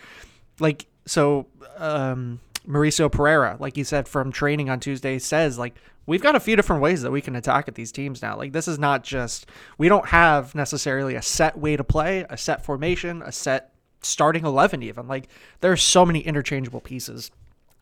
[0.59, 1.47] like, so
[1.77, 6.39] um, Mauricio Pereyra, like you said from training on Tuesday, says like we've got a
[6.39, 8.37] few different ways that we can attack at these teams now.
[8.37, 9.47] Like this is not just
[9.77, 13.72] we don't have necessarily a set way to play, a set formation, a set
[14.05, 15.07] starting eleven even.
[15.07, 15.27] Like
[15.61, 17.31] there are so many interchangeable pieces.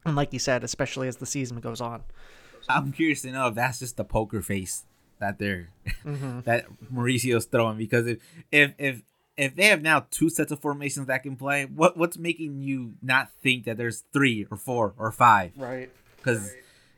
[0.05, 2.03] And like you said, especially as the season goes on.
[2.69, 4.85] I'm curious to know if that's just the poker face
[5.19, 5.69] that they're
[6.05, 6.41] mm-hmm.
[6.45, 8.19] that Mauricio's throwing because if
[8.51, 9.01] if if
[9.37, 12.93] if they have now two sets of formations that can play, what what's making you
[13.01, 15.51] not think that there's three or four or five?
[15.55, 15.89] Right.
[16.17, 16.53] Because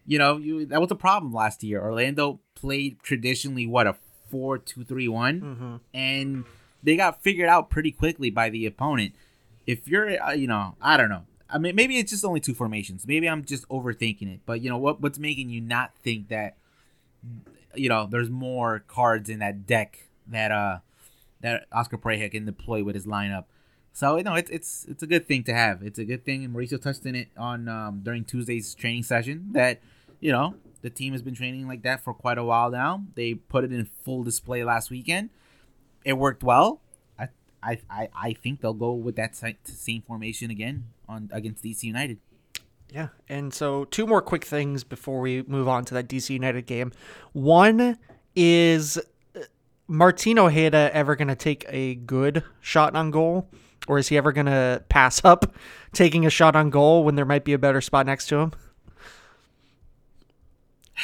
[0.06, 1.82] you know you that was a problem last year.
[1.82, 3.96] Orlando played traditionally what a
[4.30, 5.76] four two three one, mm-hmm.
[5.94, 6.46] and
[6.84, 9.14] they got figured out pretty quickly by the opponent.
[9.66, 11.24] If you're, uh, you know, I don't know.
[11.50, 13.08] I mean, maybe it's just only two formations.
[13.08, 14.40] Maybe I'm just overthinking it.
[14.46, 15.02] But you know what?
[15.02, 16.58] What's making you not think that
[17.76, 20.80] you know, there's more cards in that deck that uh
[21.42, 23.46] that Oscar Pareja can deploy with his lineup.
[23.92, 25.84] So you know, it's it's it's a good thing to have.
[25.84, 29.50] It's a good thing, and Mauricio touched on it on um, during Tuesday's training session
[29.52, 29.82] that
[30.20, 33.04] you know the team has been training like that for quite a while now.
[33.16, 35.30] They put it in full display last weekend.
[36.06, 36.82] It worked well.
[37.66, 42.20] I I I, think they'll go with that same formation again on against DC United.
[42.90, 43.08] Yeah.
[43.28, 46.92] And so, two more quick things before we move on to that DC United game.
[47.32, 47.98] One
[48.36, 48.98] is
[49.36, 49.40] uh,
[49.88, 53.50] Martin Ojeda ever going to take a good shot on goal?
[53.88, 55.56] Or is he ever going to pass up
[55.94, 58.52] taking a shot on goal when there might be a better spot next to him?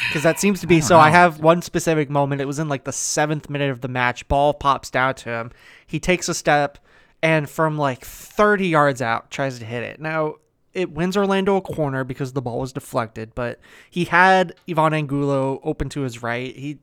[0.08, 0.96] Because that seems to be I so.
[0.96, 1.02] Know.
[1.02, 2.42] I have one specific moment.
[2.42, 4.28] It was in like the seventh minute of the match.
[4.28, 5.52] Ball pops down to him.
[5.86, 6.78] He takes a step
[7.22, 10.00] and from like 30 yards out tries to hit it.
[10.00, 10.36] Now,
[10.74, 15.60] it wins Orlando a corner because the ball was deflected, but he had Ivan Angulo
[15.64, 16.56] open to his right.
[16.56, 16.80] He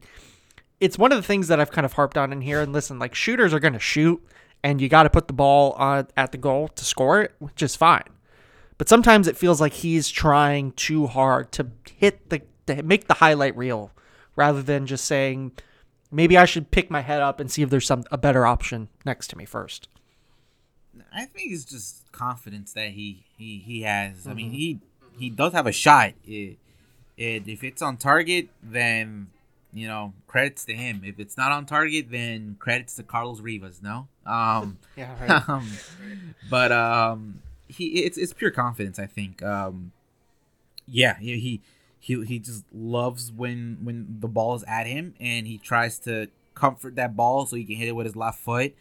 [0.81, 2.61] it's one of the things that I've kind of harped on in here.
[2.61, 4.23] And listen, like shooters are going to shoot,
[4.63, 7.63] and you got to put the ball on, at the goal to score it, which
[7.63, 8.05] is fine.
[8.79, 13.15] But sometimes it feels like he's trying too hard to hit the to make the
[13.15, 13.91] highlight reel,
[14.35, 15.53] rather than just saying
[16.11, 18.89] maybe I should pick my head up and see if there's some a better option
[19.05, 19.89] next to me first.
[21.13, 24.21] I think it's just confidence that he he he has.
[24.21, 24.31] Mm-hmm.
[24.31, 24.57] I mean, mm-hmm.
[24.57, 24.81] he
[25.19, 26.13] he does have a shot.
[26.27, 26.59] It,
[27.17, 29.29] it, if it's on target, then
[29.73, 31.03] you know credits to him.
[31.05, 33.83] If it's not on target, then credits to Carlos Rivas.
[33.83, 35.49] No, um, yeah, right.
[35.49, 35.71] um,
[36.51, 38.99] but um, he it's it's pure confidence.
[38.99, 39.43] I think.
[39.43, 39.93] Um,
[40.89, 41.61] yeah, he, he
[42.07, 46.29] he he just loves when when the ball is at him, and he tries to
[46.55, 48.77] comfort that ball so he can hit it with his left foot.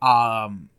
[0.00, 0.70] Um,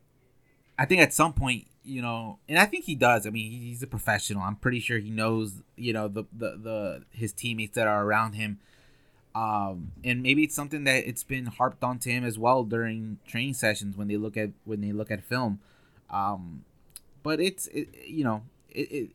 [0.80, 3.28] I think at some point, you know, and I think he does.
[3.28, 4.42] I mean, he's a professional.
[4.42, 8.34] I'm pretty sure he knows, you know, the the, the his teammates that are around
[8.34, 8.58] him.
[9.36, 13.54] Um, and maybe it's something that it's been harped onto him as well during training
[13.54, 15.60] sessions when they look at when they look at film.
[16.10, 16.66] Um,
[17.22, 19.12] but it's it, you know, it,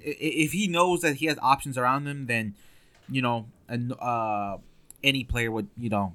[0.00, 2.54] if he knows that he has options around him, then
[3.08, 4.58] you know, and uh,
[5.02, 6.14] any player would you know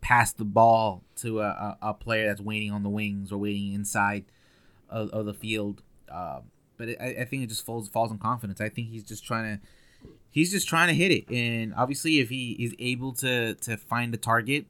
[0.00, 4.24] pass the ball to a, a, player that's waiting on the wings or waiting inside
[4.88, 5.82] of, of the field.
[6.10, 6.40] Uh,
[6.76, 8.60] but it, I, I, think it just falls falls on confidence.
[8.60, 9.66] I think he's just trying to
[10.30, 14.12] he's just trying to hit it, and obviously, if he is able to to find
[14.12, 14.66] the target,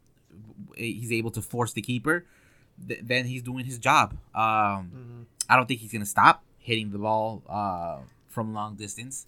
[0.77, 2.25] he's able to force the keeper.
[2.87, 4.13] Th- then he's doing his job.
[4.35, 5.23] Um, mm-hmm.
[5.49, 9.27] I don't think he's gonna stop hitting the ball uh, from long distance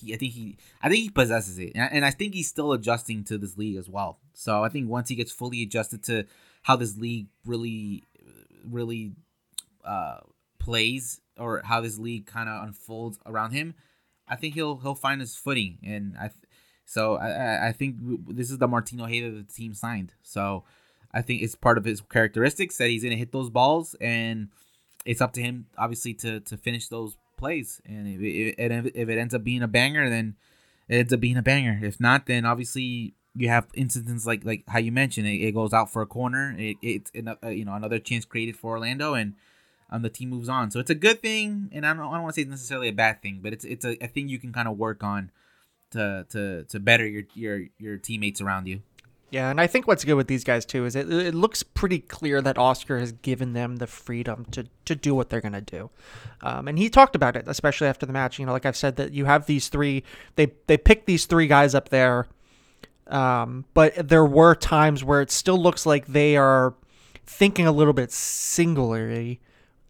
[0.00, 2.72] he I think he I think he possesses it, and, and I think he's still
[2.72, 4.18] adjusting to this league as well.
[4.34, 6.26] So I think once he gets fully adjusted to
[6.62, 8.04] how this league really
[8.64, 9.12] really
[9.84, 10.18] uh,
[10.58, 13.74] plays or how this league kind of unfolds around him,
[14.28, 16.30] I think he'll he'll find his footing, and I.
[16.86, 20.12] So I, I think this is the Martin Ojeda the team signed.
[20.22, 20.64] So
[21.14, 24.48] I think it's part of his characteristics that he's gonna hit those balls, and
[25.04, 27.80] it's up to him obviously to to finish those plays.
[27.86, 30.36] And if it, if it ends up being a banger, then
[30.88, 31.80] it ends up being a banger.
[31.82, 35.72] If not, then obviously you have incidents like like how you mentioned it, it goes
[35.72, 36.54] out for a corner.
[36.58, 39.34] It, it's you know another chance created for Orlando, and
[39.90, 40.70] um, the team moves on.
[40.70, 42.88] So it's a good thing, and I don't I don't want to say it's necessarily
[42.88, 45.30] a bad thing, but it's it's a, a thing you can kind of work on
[45.92, 48.82] to to to better your your your teammates around you.
[49.30, 52.00] Yeah, and I think what's good with these guys too is it, it looks pretty
[52.00, 55.90] clear that Oscar has given them the freedom to, to do what they're gonna do,
[56.42, 58.40] um, and he talked about it, especially after the match.
[58.40, 60.02] You know, like I've said, that you have these three,
[60.34, 62.26] they they picked these three guys up there,
[63.06, 66.74] um, but there were times where it still looks like they are
[67.24, 69.40] thinking a little bit singularly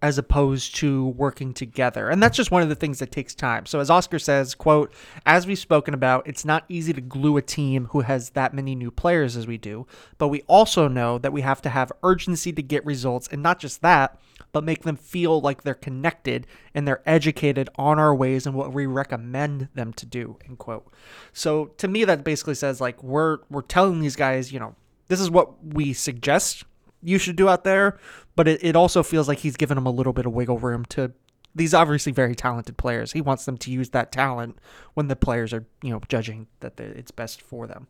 [0.03, 2.09] as opposed to working together.
[2.09, 3.67] And that's just one of the things that takes time.
[3.67, 4.93] So as Oscar says, quote,
[5.27, 8.75] as we've spoken about, it's not easy to glue a team who has that many
[8.75, 9.87] new players as we do,
[10.17, 13.59] but we also know that we have to have urgency to get results and not
[13.59, 14.19] just that,
[14.53, 18.73] but make them feel like they're connected and they're educated on our ways and what
[18.73, 20.91] we recommend them to do, end quote.
[21.33, 24.75] So to me that basically says like we're we're telling these guys, you know,
[25.09, 26.65] this is what we suggest
[27.03, 27.99] you should do out there,
[28.37, 30.85] but it, it also feels like he's given them a little bit of wiggle room
[30.87, 31.13] to
[31.55, 33.13] these obviously very talented players.
[33.13, 34.59] He wants them to use that talent
[34.95, 37.89] when the players are, you know, judging that it's best for them.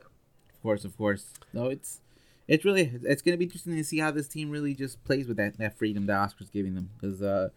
[0.00, 1.34] Of course, of course.
[1.52, 2.00] No, it's
[2.48, 5.28] it's really it's going to be interesting to see how this team really just plays
[5.28, 7.50] with that that freedom that Oscar's giving them because uh,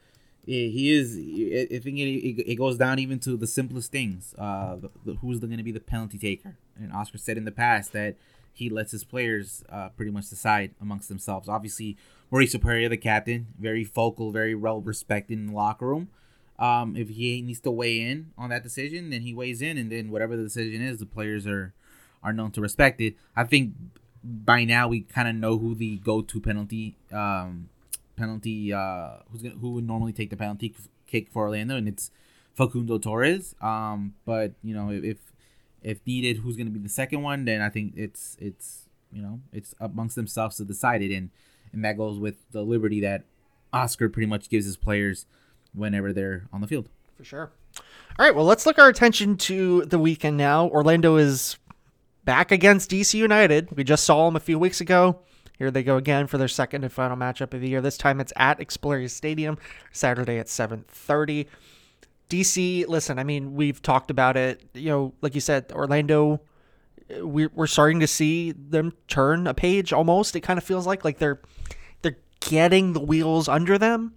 [0.45, 1.15] he is.
[1.15, 4.33] I think it, it goes down even to the simplest things.
[4.37, 4.77] Uh,
[5.21, 6.57] who's going to be the penalty taker?
[6.77, 8.15] And Oscar said in the past that
[8.53, 11.47] he lets his players uh, pretty much decide amongst themselves.
[11.47, 11.97] Obviously,
[12.31, 16.09] Mauricio Pereyra, the captain, very vocal, very well respected in the locker room.
[16.59, 19.91] Um, if he needs to weigh in on that decision, then he weighs in, and
[19.91, 21.73] then whatever the decision is, the players are
[22.21, 23.15] are known to respect it.
[23.35, 23.73] I think
[24.23, 27.69] by now we kind of know who the go-to penalty um,
[28.17, 30.75] penalty uh, who's gonna, who would normally take the penalty
[31.07, 32.11] kick for Orlando, and it's
[32.53, 33.55] Facundo Torres.
[33.61, 35.17] Um, but you know if
[35.83, 39.21] if needed, who's going to be the second one, then I think it's it's you
[39.21, 41.29] know it's amongst themselves to decide it, and
[41.71, 43.23] and that goes with the liberty that
[43.71, 45.25] Oscar pretty much gives his players
[45.73, 46.89] whenever they're on the field.
[47.15, 47.51] For sure.
[48.17, 50.67] All right, well, let's look our attention to the weekend now.
[50.67, 51.57] Orlando is
[52.25, 53.69] back against DC United.
[53.75, 55.19] We just saw them a few weeks ago.
[55.57, 57.81] Here they go again for their second and final matchup of the year.
[57.81, 59.57] This time it's at Exploria Stadium,
[59.91, 61.47] Saturday at 7:30.
[62.29, 64.63] DC, listen, I mean, we've talked about it.
[64.73, 66.41] You know, like you said, Orlando,
[67.21, 70.35] we're, we're starting to see them turn a page almost.
[70.35, 71.41] It kind of feels like like they're
[72.01, 74.13] they're getting the wheels under them.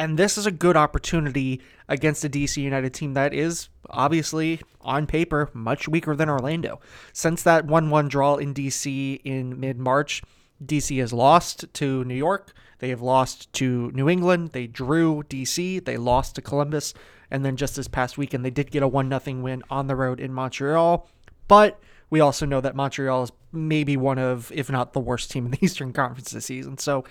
[0.00, 5.08] And this is a good opportunity against a DC United team that is obviously on
[5.08, 6.80] paper much weaker than Orlando.
[7.12, 10.22] Since that 1 1 draw in DC in mid March,
[10.64, 12.52] DC has lost to New York.
[12.78, 14.50] They have lost to New England.
[14.52, 15.84] They drew DC.
[15.84, 16.94] They lost to Columbus.
[17.30, 19.96] And then just this past weekend, they did get a 1 0 win on the
[19.96, 21.08] road in Montreal.
[21.46, 25.46] But we also know that Montreal is maybe one of, if not the worst team
[25.46, 26.78] in the Eastern Conference this season.
[26.78, 27.04] So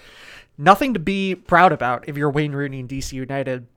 [0.57, 3.67] nothing to be proud about if you're Wayne Rooney and DC United.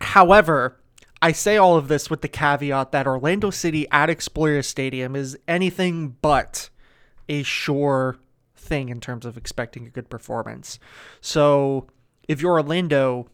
[0.00, 0.78] However,
[1.20, 5.38] I say all of this with the caveat that Orlando City at Exploria Stadium is
[5.48, 6.68] anything but
[7.28, 8.18] a sure
[8.56, 10.78] thing in terms of expecting a good performance.
[11.20, 11.86] So
[12.28, 13.28] if you're Orlando,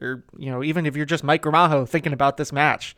[0.00, 2.96] or you know, even if you're just Mike Gramajo thinking about this match,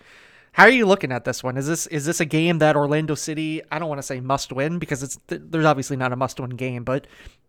[0.52, 1.56] how are you looking at this one?
[1.56, 3.62] Is this is this a game that Orlando City?
[3.70, 6.50] I don't want to say must win because it's there's obviously not a must win
[6.50, 7.06] game, but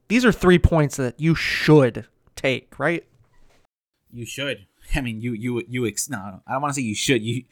[0.08, 3.06] these are three points that you should take, right?
[4.12, 4.68] You should.
[4.96, 6.10] I mean, you you you ex.
[6.10, 7.24] No, I don't want to say you should.
[7.24, 7.44] You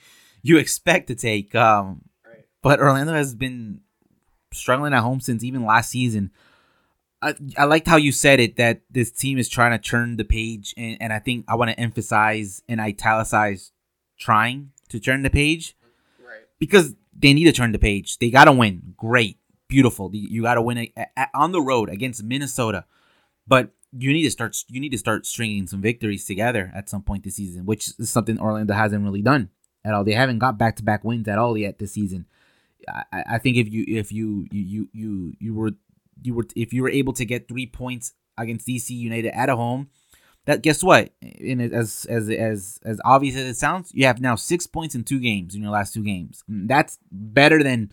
[0.41, 1.55] you expect to take.
[1.55, 2.45] Um, right.
[2.61, 3.81] but Orlando has been
[4.53, 6.31] struggling at home since even last season.
[7.21, 10.23] I, I liked how you said it that this team is trying to turn the
[10.23, 13.71] page, and, and I think I want to emphasize and italicize
[14.17, 15.75] trying to turn the page,
[16.19, 16.43] right?
[16.59, 18.17] Because they need to turn the page.
[18.19, 18.93] They got to win.
[18.95, 20.09] Great, beautiful.
[20.13, 22.85] You got to win a, a, on the road against Minnesota,
[23.47, 24.55] but you need to start.
[24.69, 28.09] You need to start stringing some victories together at some point this season, which is
[28.09, 29.49] something Orlando hasn't really done
[29.83, 30.03] at all.
[30.05, 32.25] They haven't got back to back wins at all yet this season.
[32.87, 35.71] I, I think if you if you you you you were
[36.21, 39.55] you were if you were able to get three points against DC United at a
[39.55, 39.89] home,
[40.45, 41.11] that guess what?
[41.21, 45.03] In as as as as obvious as it sounds, you have now six points in
[45.03, 46.43] two games in your last two games.
[46.47, 47.91] That's better than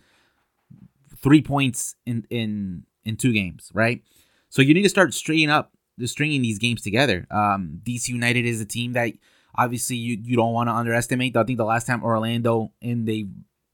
[1.17, 4.01] three points in in in two games, right?
[4.49, 7.25] So you need to start stringing up the stringing these games together.
[7.31, 9.13] Um, DC United is a team that
[9.55, 11.35] obviously you you don't want to underestimate.
[11.35, 13.25] I think the last time Orlando and they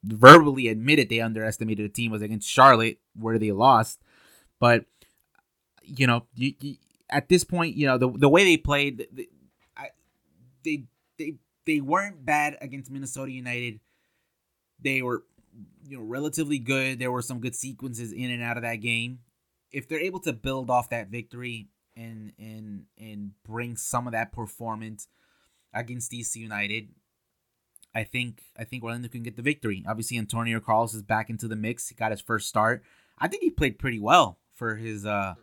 [0.04, 4.02] verbally admitted they underestimated a team was against Charlotte, where they lost.
[4.64, 4.86] But
[5.82, 6.76] you know, you, you,
[7.10, 9.28] at this point, you know the the way they played, the,
[9.76, 9.90] I,
[10.64, 10.86] they
[11.18, 11.34] they
[11.66, 13.82] they weren't bad against Minnesota United.
[14.80, 15.26] They were
[15.86, 16.98] you know, relatively good.
[16.98, 19.20] There were some good sequences in and out of that game.
[19.70, 24.32] If they're able to build off that victory and and and bring some of that
[24.32, 25.10] performance
[25.74, 26.88] against DC United,
[27.94, 29.84] I think I think Orlando can get the victory.
[29.86, 31.90] Obviously, Antonio Carlos is back into the mix.
[31.90, 32.82] He got his first start.
[33.20, 35.36] I think he played pretty well for his uh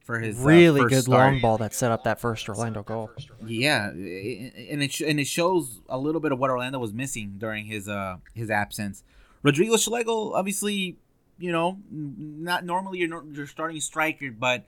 [0.00, 1.32] for his uh, really first good start.
[1.32, 3.10] long ball that set up that first Orlando goal.
[3.44, 7.34] Yeah, and it sh- and it shows a little bit of what Orlando was missing
[7.38, 9.02] during his uh his absence.
[9.42, 10.96] Rodrigo Schlegel, obviously,
[11.38, 14.64] you know, not normally your your starting striker, but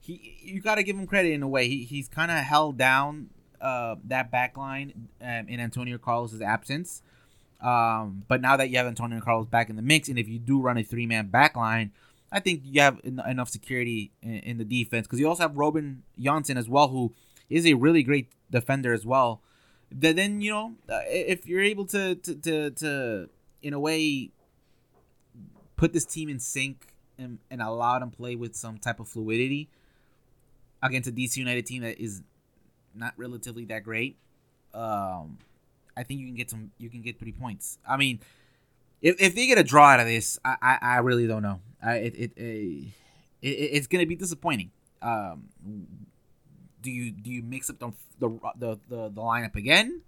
[0.00, 1.68] he you got to give him credit in a way.
[1.68, 3.30] He he's kind of held down
[3.60, 7.02] uh that back line um, in Antonio Carlos's absence.
[7.60, 10.38] Um, but now that you have Antonio Carlos back in the mix, and if you
[10.38, 11.90] do run a three man back line,
[12.32, 15.56] I think you have en- enough security in, in the defense because you also have
[15.56, 17.14] Robin Jansson as well, who
[17.48, 19.42] is a really great defender as well.
[19.92, 23.28] That then you know if you're able to, to to to
[23.62, 24.30] in a way
[25.76, 29.68] put this team in sync and, and allow them play with some type of fluidity
[30.82, 32.22] against a DC United team that is
[32.94, 34.16] not relatively that great.
[34.74, 35.38] Um,
[35.96, 36.72] I think you can get some.
[36.78, 37.78] You can get three points.
[37.88, 38.20] I mean,
[39.00, 41.60] if, if they get a draw out of this, I I, I really don't know.
[41.82, 42.88] I it it, it,
[43.42, 44.70] it it's gonna be disappointing.
[45.02, 45.48] Um,
[46.82, 50.02] do you do you mix up the the the the, the lineup again?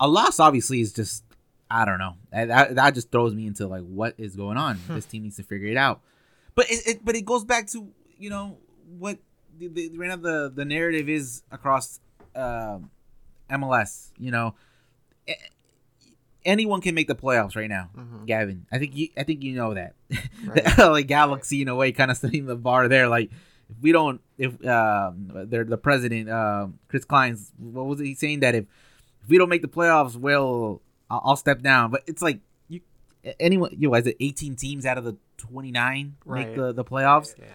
[0.00, 1.24] A loss obviously is just
[1.70, 2.14] I don't know.
[2.30, 4.78] That that just throws me into like what is going on.
[4.88, 6.00] this team needs to figure it out.
[6.54, 7.88] But it, it but it goes back to
[8.18, 8.58] you know
[8.98, 9.18] what
[9.58, 12.00] the, the right now the the narrative is across
[12.34, 12.90] um,
[13.50, 14.10] MLS.
[14.18, 14.54] You know,
[16.44, 17.90] anyone can make the playoffs right now.
[17.96, 18.26] Mhm.
[18.26, 19.94] Gavin, I think you I think you know that.
[20.44, 20.64] Right.
[20.76, 23.08] the LA Galaxy in a way kind of setting the bar there.
[23.08, 23.30] Like
[23.70, 28.40] if we don't, if um, they're the president, um, Chris Klein's, what was he saying
[28.40, 28.64] that if
[29.22, 31.90] if we don't make the playoffs, well, I'll, I'll step down.
[31.90, 32.80] But it's like you,
[33.40, 36.46] anyone, you know, is it 18 teams out of the 29 Right.
[36.46, 37.34] make the the playoffs?
[37.38, 37.46] Yeah.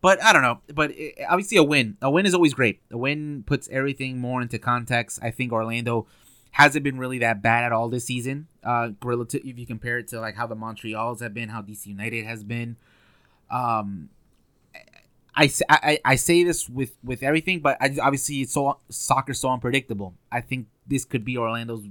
[0.00, 0.60] But I don't know.
[0.72, 2.80] But it, obviously, a win, a win is always great.
[2.90, 5.18] A win puts everything more into context.
[5.22, 6.06] I think Orlando
[6.58, 8.48] hasn't been really that bad at all this season.
[8.64, 11.86] Uh, relative if you compare it to like how the Montreal's have been, how DC
[11.86, 12.76] United has been.
[13.50, 14.10] Um,
[15.40, 20.14] i i say this with with everything, but I, obviously it's so soccer so unpredictable.
[20.32, 21.84] I think this could be Orlando's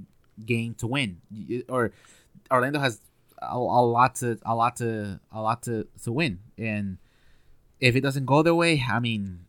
[0.44, 1.22] game to win,
[1.70, 1.92] or
[2.50, 3.00] Orlando has
[3.40, 6.98] a, a lot to a lot to a lot to to win, and
[7.80, 9.46] if it doesn't go their way, I mean,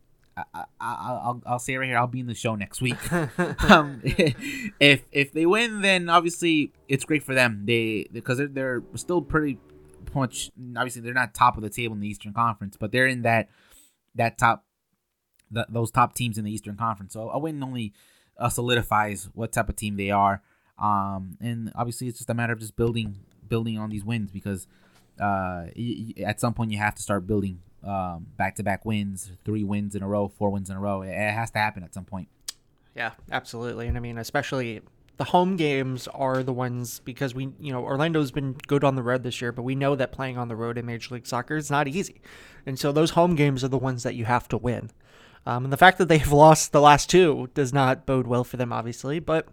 [0.54, 2.98] I, I, I'll I'll say it right here, I'll be in the show next week.
[3.70, 7.64] um, if if they win, then obviously it's great for them.
[7.66, 9.58] They because they're, they're still pretty
[10.16, 13.22] much obviously they're not top of the table in the Eastern Conference, but they're in
[13.24, 13.50] that
[14.16, 14.66] that top
[15.52, 17.14] the, those top teams in the Eastern Conference.
[17.14, 17.94] So a win only
[18.38, 20.42] uh, solidifies what type of team they are.
[20.78, 24.68] Um, and obviously it's just a matter of just building building on these wins because
[25.20, 29.64] uh, y- y- at some point you have to start building um, back-to-back wins, three
[29.64, 31.02] wins in a row, four wins in a row.
[31.02, 32.28] It, has to happen at some point.
[32.96, 33.88] Yeah, absolutely.
[33.88, 34.82] And I mean, especially
[35.18, 39.04] the home games are the ones because we, you know, Orlando's been good on the
[39.04, 41.58] road this year, but we know that playing on the road in Major League Soccer
[41.58, 42.22] is not easy.
[42.66, 44.92] And so those home games are the ones that you have to win.
[45.46, 48.58] Um, and the fact that they've lost the last two does not bode well for
[48.58, 49.20] them, obviously.
[49.20, 49.48] But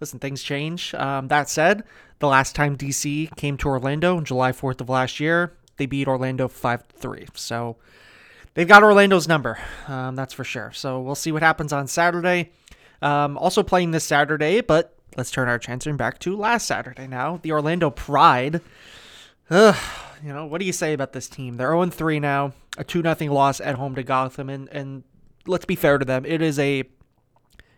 [0.00, 0.94] listen, things change.
[0.94, 1.84] Um, that said,
[2.20, 6.06] the last time DC came to Orlando on July 4th of last year, they beat
[6.06, 7.26] Orlando 5 3.
[7.34, 7.76] So
[8.52, 9.58] they've got Orlando's number.
[9.88, 10.72] Um, that's for sure.
[10.72, 12.50] So we'll see what happens on Saturday.
[13.00, 17.40] Um, also playing this Saturday, but let's turn our attention back to last Saturday now.
[17.42, 18.60] The Orlando Pride.
[19.48, 19.76] Ugh,
[20.22, 21.56] you know, what do you say about this team?
[21.56, 24.50] They're 0 3 now, a 2 0 loss at home to Gotham.
[24.50, 25.02] And, and
[25.46, 26.84] let's be fair to them, it is a.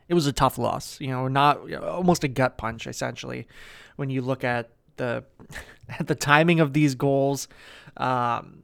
[0.09, 3.47] It was a tough loss, you know, not you know, almost a gut punch essentially.
[3.97, 5.25] When you look at the
[5.88, 7.49] at the timing of these goals,
[7.97, 8.63] um,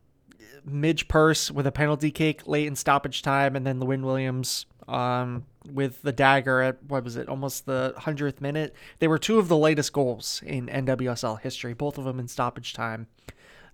[0.65, 5.45] Midge Purce with a penalty kick late in stoppage time, and then Lynn Williams um,
[5.71, 8.75] with the dagger at what was it, almost the hundredth minute.
[8.99, 12.73] They were two of the latest goals in NWSL history, both of them in stoppage
[12.73, 13.07] time.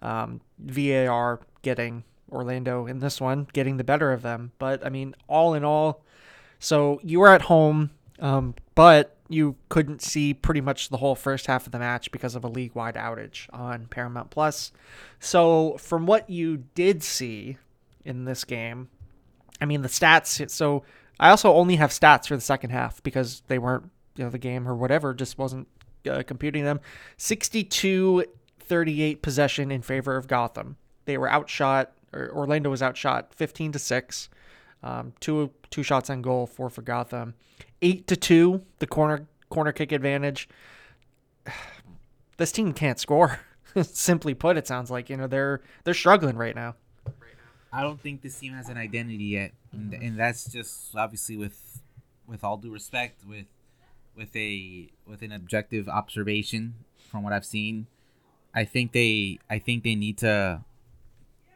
[0.02, 4.52] Um, VAR getting Orlando in this one, getting the better of them.
[4.58, 6.04] But I mean, all in all,
[6.58, 7.90] so you were at home,
[8.20, 12.34] um, but you couldn't see pretty much the whole first half of the match because
[12.34, 14.70] of a league-wide outage on Paramount Plus.
[15.18, 17.56] So from what you did see
[18.04, 18.88] in this game,
[19.60, 20.50] I mean the stats.
[20.50, 20.84] So
[21.18, 24.38] I also only have stats for the second half because they weren't, you know, the
[24.38, 25.68] game or whatever just wasn't
[26.08, 26.80] uh, computing them.
[27.16, 28.24] 62
[28.60, 30.76] 38 possession in favor of Gotham.
[31.04, 34.28] They were outshot, or Orlando was outshot 15 to 6.
[34.82, 37.34] Um, two two shots on goal, four for Gotham.
[37.84, 40.48] Eight to two, the corner corner kick advantage.
[42.36, 43.38] This team can't score.
[43.82, 46.74] simply put, it sounds like you know they're they're struggling right now.
[47.72, 51.82] I don't think this team has an identity yet, and, and that's just obviously with
[52.26, 53.46] with all due respect, with
[54.16, 56.74] with a with an objective observation
[57.10, 57.86] from what I've seen.
[58.54, 60.64] I think they I think they need to.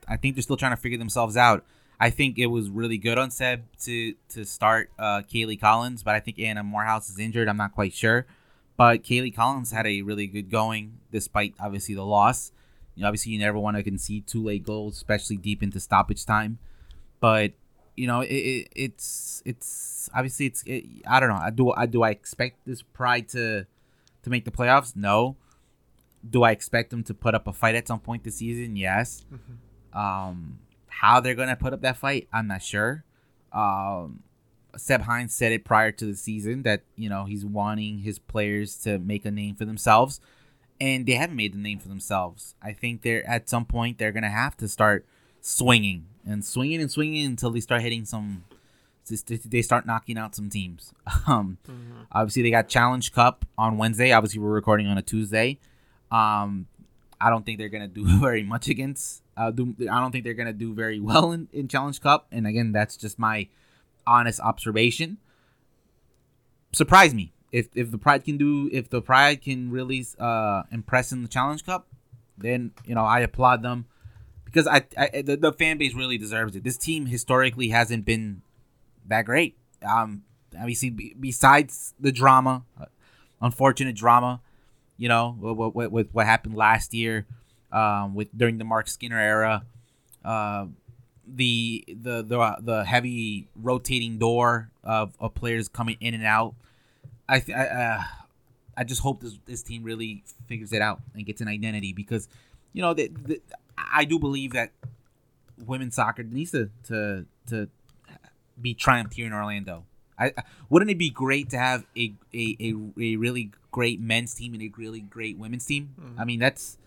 [0.06, 1.64] I think they're still trying to figure themselves out.
[2.00, 6.14] I think it was really good on Seb to to start uh, Kaylie Collins, but
[6.14, 7.48] I think Anna Moorhouse is injured.
[7.48, 8.26] I'm not quite sure,
[8.76, 12.52] but Kaylie Collins had a really good going despite obviously the loss.
[12.94, 16.24] You know, obviously, you never want to concede two late goals, especially deep into stoppage
[16.24, 16.58] time.
[17.20, 17.52] But
[17.96, 21.40] you know, it, it, it's it's obviously it's it, I don't know.
[21.40, 23.66] I do I do I expect this Pride to
[24.22, 24.94] to make the playoffs?
[24.94, 25.36] No.
[26.28, 28.76] Do I expect them to put up a fight at some point this season?
[28.76, 29.24] Yes.
[29.32, 29.98] Mm-hmm.
[29.98, 30.58] Um,
[31.00, 33.04] how they're gonna put up that fight, I'm not sure.
[33.52, 34.22] Um,
[34.76, 38.76] Seb Hines said it prior to the season that you know he's wanting his players
[38.78, 40.20] to make a name for themselves
[40.80, 42.54] and they haven't made the name for themselves.
[42.62, 45.06] I think they're at some point they're gonna have to start
[45.40, 48.44] swinging and swinging and swinging until they start hitting some.
[49.46, 50.92] They start knocking out some teams.
[51.26, 52.02] Um, mm-hmm.
[52.12, 54.12] Obviously, they got Challenge Cup on Wednesday.
[54.12, 55.58] Obviously, we're recording on a Tuesday.
[56.10, 56.66] Um,
[57.20, 59.22] I don't think they're gonna do very much against.
[59.36, 62.26] Uh, do, I don't think they're gonna do very well in, in Challenge Cup.
[62.32, 63.48] And again, that's just my
[64.06, 65.18] honest observation.
[66.72, 71.12] Surprise me if if the Pride can do if the Pride can really uh, impress
[71.12, 71.88] in the Challenge Cup,
[72.36, 73.86] then you know I applaud them
[74.44, 76.64] because I, I the, the fan base really deserves it.
[76.64, 78.42] This team historically hasn't been
[79.06, 79.56] that great.
[79.86, 80.24] Um,
[80.58, 82.86] obviously, b- besides the drama, uh,
[83.40, 84.40] unfortunate drama,
[84.98, 87.26] you know, with, with, with, what happened last year,
[87.72, 89.64] um, with during the Mark Skinner era,
[90.24, 90.66] uh,
[91.26, 96.54] the the the the heavy rotating door of, of players coming in and out
[97.28, 98.02] I I, uh,
[98.76, 102.28] I just hope this this team really figures it out and gets an identity because
[102.72, 103.40] you know the, the,
[103.76, 104.72] I do believe that
[105.58, 107.68] women's soccer needs to to to
[108.60, 109.84] be triumphed here in Orlando.
[110.18, 110.32] I,
[110.68, 114.62] wouldn't it be great to have a, a, a, a really great men's team and
[114.62, 115.94] a really great women's team?
[116.00, 116.20] Mm-hmm.
[116.20, 116.78] I mean, that's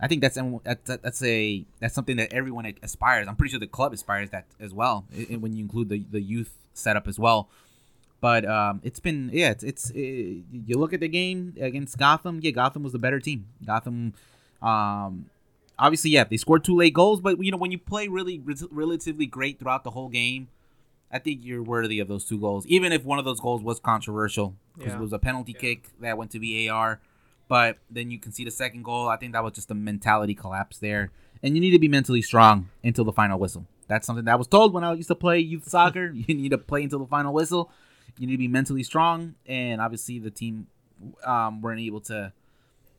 [0.00, 3.26] I think that's that's that's a that's something that everyone aspires.
[3.28, 6.52] I'm pretty sure the club aspires that as well when you include the the youth
[6.74, 7.48] setup as well.
[8.20, 12.40] But um, it's been yeah, it's it's it, you look at the game against Gotham.
[12.42, 13.46] Yeah, Gotham was the better team.
[13.64, 14.14] Gotham,
[14.62, 15.26] um,
[15.78, 19.26] obviously yeah, they scored two late goals, but you know when you play really relatively
[19.26, 20.48] great throughout the whole game,
[21.14, 22.66] I think you're worthy of those two goals.
[22.66, 24.98] Even if one of those goals was controversial because yeah.
[24.98, 25.60] it was a penalty yeah.
[25.60, 27.00] kick that went to VAR,
[27.48, 29.08] but then you can see the second goal.
[29.08, 31.12] I think that was just a mentality collapse there,
[31.42, 33.66] and you need to be mentally strong until the final whistle.
[33.86, 36.10] That's something that I was told when I used to play youth soccer.
[36.14, 37.70] you need to play until the final whistle
[38.18, 40.66] you need to be mentally strong, and obviously the team
[41.24, 42.32] um, weren't able to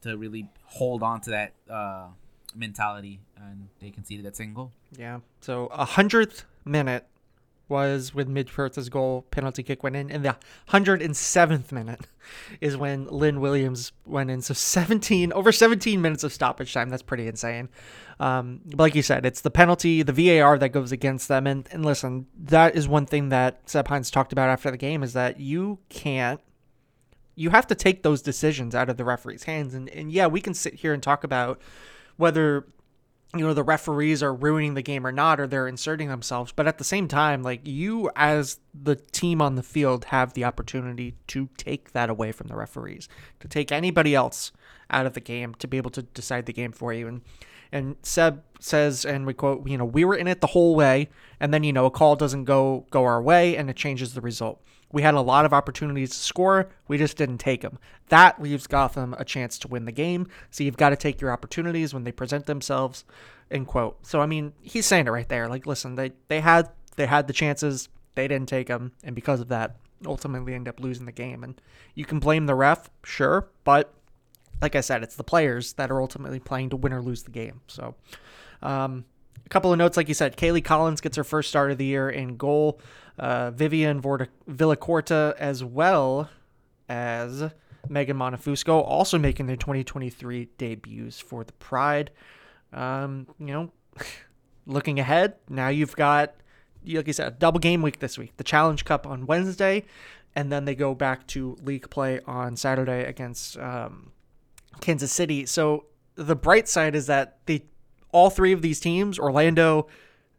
[0.01, 2.07] to really hold on to that uh,
[2.55, 4.71] mentality, and they conceded that second goal.
[4.97, 5.19] Yeah.
[5.41, 7.07] So a hundredth minute
[7.67, 10.35] was when Midge Purce's goal penalty kick went in, and the
[10.69, 12.01] 107th minute
[12.61, 14.41] is when Lynn Williams went in.
[14.41, 16.89] So 17 over 17 minutes of stoppage time.
[16.89, 17.69] That's pretty insane.
[18.19, 21.47] Um, like you said, it's the penalty, the VAR that goes against them.
[21.47, 25.03] And and listen, that is one thing that Seb Hines talked about after the game
[25.03, 26.39] is that you can't.
[27.37, 29.73] You have to take those decisions out of the referee's hands.
[29.73, 31.59] And, and yeah, we can sit here and talk about
[32.15, 32.65] whether
[33.37, 36.51] you know the referees are ruining the game or not or they're inserting themselves.
[36.51, 40.43] But at the same time like you as the team on the field have the
[40.43, 43.07] opportunity to take that away from the referees
[43.39, 44.51] to take anybody else
[44.89, 47.07] out of the game to be able to decide the game for you.
[47.07, 47.21] And
[47.71, 51.09] and Seb says and we quote you know we were in it the whole way
[51.39, 54.21] and then you know a call doesn't go go our way and it changes the
[54.21, 54.61] result
[54.91, 56.69] we had a lot of opportunities to score.
[56.87, 57.79] We just didn't take them.
[58.09, 60.27] That leaves Gotham a chance to win the game.
[60.51, 63.03] So you've got to take your opportunities when they present themselves.
[63.51, 64.05] End quote.
[64.05, 65.47] So I mean, he's saying it right there.
[65.47, 69.41] Like, listen, they they had they had the chances, they didn't take them, and because
[69.41, 69.75] of that,
[70.05, 71.43] ultimately end up losing the game.
[71.43, 71.59] And
[71.93, 73.93] you can blame the ref, sure, but
[74.61, 77.31] like I said, it's the players that are ultimately playing to win or lose the
[77.31, 77.61] game.
[77.67, 77.95] So,
[78.61, 79.05] um,
[79.45, 81.85] a couple of notes, like you said, Kaylie Collins gets her first start of the
[81.85, 82.79] year in goal
[83.17, 86.29] uh, Vivian Vorta- Villacorta, as well
[86.89, 87.51] as
[87.89, 92.11] Megan Montefusco, also making their 2023 debuts for the Pride.
[92.73, 93.71] Um, you know,
[94.65, 96.35] looking ahead, now you've got,
[96.85, 98.35] like you said, a double game week this week.
[98.37, 99.85] The Challenge Cup on Wednesday,
[100.35, 104.11] and then they go back to league play on Saturday against um,
[104.81, 105.45] Kansas City.
[105.45, 105.85] So
[106.15, 107.63] the bright side is that they
[108.11, 109.87] all three of these teams, Orlando,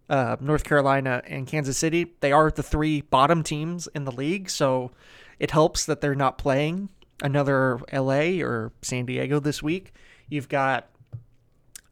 [0.09, 4.49] uh, North Carolina, and Kansas City, they are the three bottom teams in the league.
[4.51, 4.93] So
[5.39, 6.89] it helps that they're not playing
[7.23, 9.93] another LA or San Diego this week.
[10.29, 10.89] You've got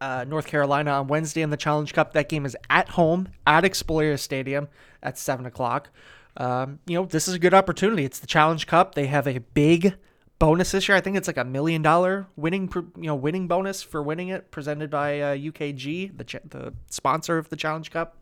[0.01, 2.13] uh, North Carolina on Wednesday in the Challenge Cup.
[2.13, 4.69] That game is at home at Exploria Stadium
[5.03, 5.91] at seven o'clock.
[6.37, 8.05] Um, you know, this is a good opportunity.
[8.05, 8.95] It's the Challenge Cup.
[8.95, 9.95] They have a big
[10.39, 10.97] bonus this year.
[10.97, 14.51] I think it's like a million dollar winning, you know, winning bonus for winning it,
[14.51, 18.17] presented by uh, UKG, the ch- the sponsor of the Challenge Cup.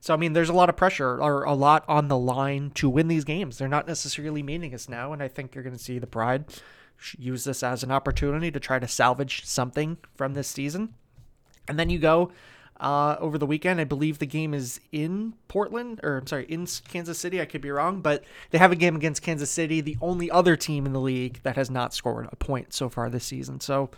[0.00, 2.88] So I mean, there's a lot of pressure or a lot on the line to
[2.88, 3.58] win these games.
[3.58, 6.44] They're not necessarily meaningless now, and I think you're going to see the Pride
[7.16, 10.94] use this as an opportunity to try to salvage something from this season.
[11.68, 12.32] And then you go
[12.80, 13.80] uh, over the weekend.
[13.80, 17.40] I believe the game is in Portland, or I'm sorry, in Kansas City.
[17.40, 20.56] I could be wrong, but they have a game against Kansas City, the only other
[20.56, 23.60] team in the league that has not scored a point so far this season.
[23.60, 23.90] So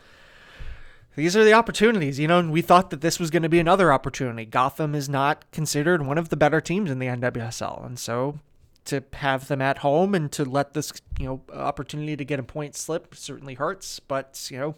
[1.17, 3.59] these are the opportunities, you know, and we thought that this was going to be
[3.59, 4.45] another opportunity.
[4.45, 8.39] Gotham is not considered one of the better teams in the NWSL, and so
[8.87, 12.43] to have them at home and to let this, you know, opportunity to get a
[12.43, 14.75] point slip certainly hurts, but, you know,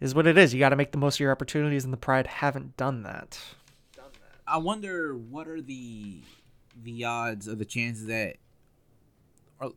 [0.00, 0.52] is what it is.
[0.52, 3.38] You got to make the most of your opportunities, and the Pride haven't done that.
[4.46, 6.20] I wonder what are the
[6.82, 8.36] the odds or the chances that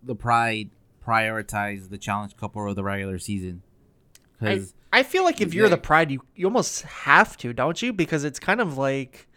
[0.03, 0.69] the Pride
[1.05, 3.63] prioritize the Challenge Cup or the regular season?
[4.41, 4.61] I,
[4.93, 7.91] I feel like if you're the Pride, you, you almost have to, don't you?
[7.91, 9.27] Because it's kind of like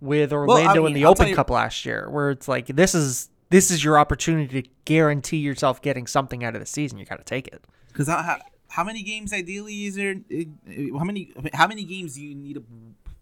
[0.00, 2.66] with Orlando well, I mean, in the I'll Open Cup last year, where it's like
[2.68, 6.98] this is this is your opportunity to guarantee yourself getting something out of the season.
[6.98, 7.64] You got to take it.
[7.88, 8.38] Because how,
[8.68, 10.16] how many games ideally is there?
[10.32, 12.64] Uh, how many how many games do you need to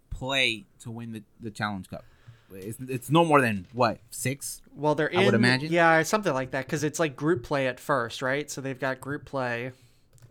[0.09, 2.05] play to win the, the Challenge Cup?
[2.53, 4.61] It's, it's no more than what six.
[4.75, 5.19] Well, they're in.
[5.19, 5.71] I would imagine.
[5.71, 8.49] Yeah, something like that because it's like group play at first, right?
[8.49, 9.71] So they've got group play,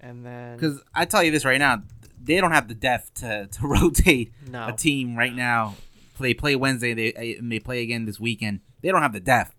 [0.00, 1.82] and then because I tell you this right now,
[2.22, 4.68] they don't have the depth to to rotate no.
[4.68, 5.74] a team right now
[6.18, 6.94] they play Wednesday.
[6.94, 8.60] They and they play again this weekend.
[8.82, 9.54] They don't have the depth.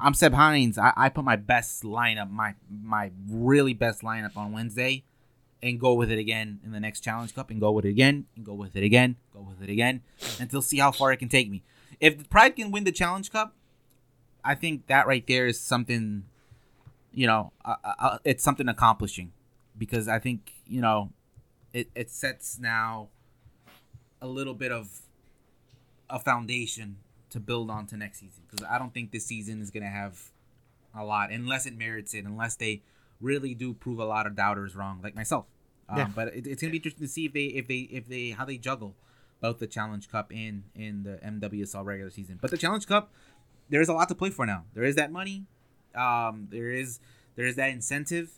[0.00, 0.78] I'm Seb Hines.
[0.78, 5.04] I, I put my best lineup, my my really best lineup on Wednesday,
[5.62, 8.26] and go with it again in the next Challenge Cup, and go with it again,
[8.36, 10.02] and go with it again, go with it again,
[10.40, 11.62] until see how far it can take me.
[12.00, 13.54] If Pride can win the Challenge Cup,
[14.42, 16.24] I think that right there is something,
[17.12, 19.32] you know, uh, uh, it's something accomplishing,
[19.76, 21.10] because I think you know,
[21.72, 23.08] it it sets now
[24.22, 25.02] a little bit of
[26.08, 26.96] a foundation
[27.34, 30.30] to build on to next season because I don't think this season is gonna have
[30.96, 32.80] a lot unless it merits it, unless they
[33.20, 35.46] really do prove a lot of doubters wrong, like myself.
[35.88, 36.08] Um, yeah.
[36.14, 38.44] But it, it's gonna be interesting to see if they if they if they how
[38.44, 38.94] they juggle
[39.40, 42.38] both the Challenge Cup and in the NWSL regular season.
[42.40, 43.12] But the Challenge Cup,
[43.68, 44.64] there is a lot to play for now.
[44.72, 45.44] There is that money,
[45.96, 47.00] um, there is
[47.34, 48.30] there is that incentive,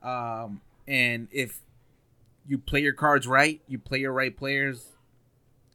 [0.00, 1.58] um, and if
[2.46, 4.92] you play your cards right, you play your right players,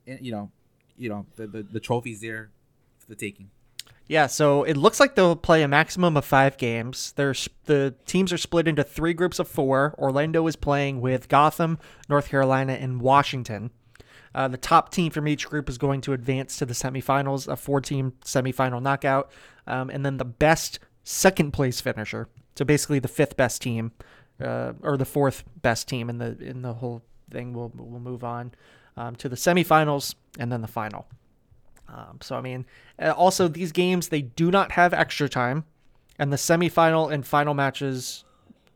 [0.07, 0.49] and you know
[0.98, 2.50] you know the, the, the trophies there
[3.00, 3.50] for the taking.
[4.08, 7.14] Yeah, so it looks like they'll play a maximum of five games.
[7.16, 9.96] There's the teams are split into three groups of four.
[9.98, 11.80] Orlando is playing with Gotham,
[12.10, 13.72] North Carolina, and Washington.
[14.36, 17.56] Uh, the top team from each group is going to advance to the semifinals, a
[17.56, 19.32] four-team semifinal knockout,
[19.68, 22.28] um, and then the best second place finisher.
[22.56, 23.91] So basically, the fifth best team,
[24.41, 28.24] uh, or the fourth best team in the in the whole thing will will move
[28.24, 28.54] on
[28.98, 31.08] um, to the semifinals and then the final.
[31.88, 32.66] Um, so I mean,
[33.00, 35.66] uh, also these games they do not have extra time,
[36.18, 38.24] and the semifinal and final matches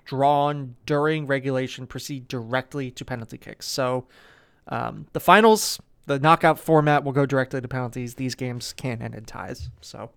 [0.05, 3.65] drawn during regulation proceed directly to penalty kicks.
[3.65, 4.07] So
[4.67, 8.13] um, the finals, the knockout format will go directly to penalties.
[8.15, 9.69] These games can end in ties.
[9.81, 10.11] So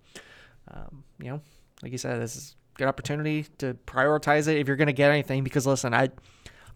[0.70, 1.40] um, you know,
[1.82, 4.92] like you said, this is a good opportunity to prioritize it if you're going to
[4.92, 5.42] get anything.
[5.42, 6.10] Because listen, I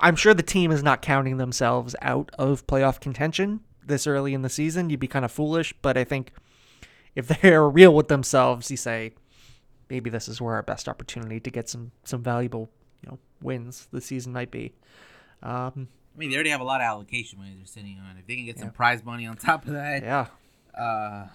[0.01, 4.43] I'm sure the team is not counting themselves out of playoff contention this early in
[4.43, 4.91] the season.
[4.91, 6.33] You'd be kind of foolish, but I think
[7.15, 9.13] if they're real with themselves, you say
[9.89, 12.71] maybe this is where our best opportunity to get some some valuable
[13.03, 14.73] you know wins this season might be.
[15.43, 18.17] Um, I mean, they already have a lot of allocation money they're sitting on.
[18.17, 20.27] If they can get some prize money on top of that, yeah.
[20.77, 21.27] Uh,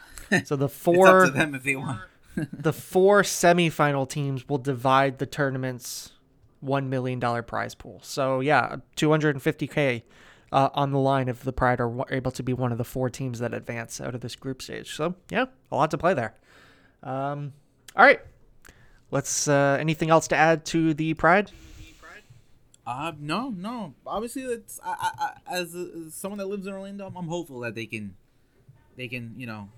[0.46, 2.02] so the four to them if they want.
[2.54, 6.12] the four semifinal teams will divide the tournament's
[6.62, 8.00] one million dollar prize pool.
[8.04, 10.04] So yeah, 250k
[10.52, 13.10] uh, on the line if the Pride are able to be one of the four
[13.10, 14.96] teams that advance out of this group stage.
[14.96, 16.36] So yeah, a lot to play there.
[17.04, 17.54] Um,
[17.96, 18.20] all right,
[19.12, 19.48] let's.
[19.48, 21.52] Uh, anything else to add to the Pride?
[22.86, 23.94] Uh, no, no.
[24.06, 27.60] Obviously, it's I, I, as, a, as someone that lives in Orlando, I'm, I'm hopeful
[27.60, 28.16] that they can,
[28.98, 29.70] they can, you know,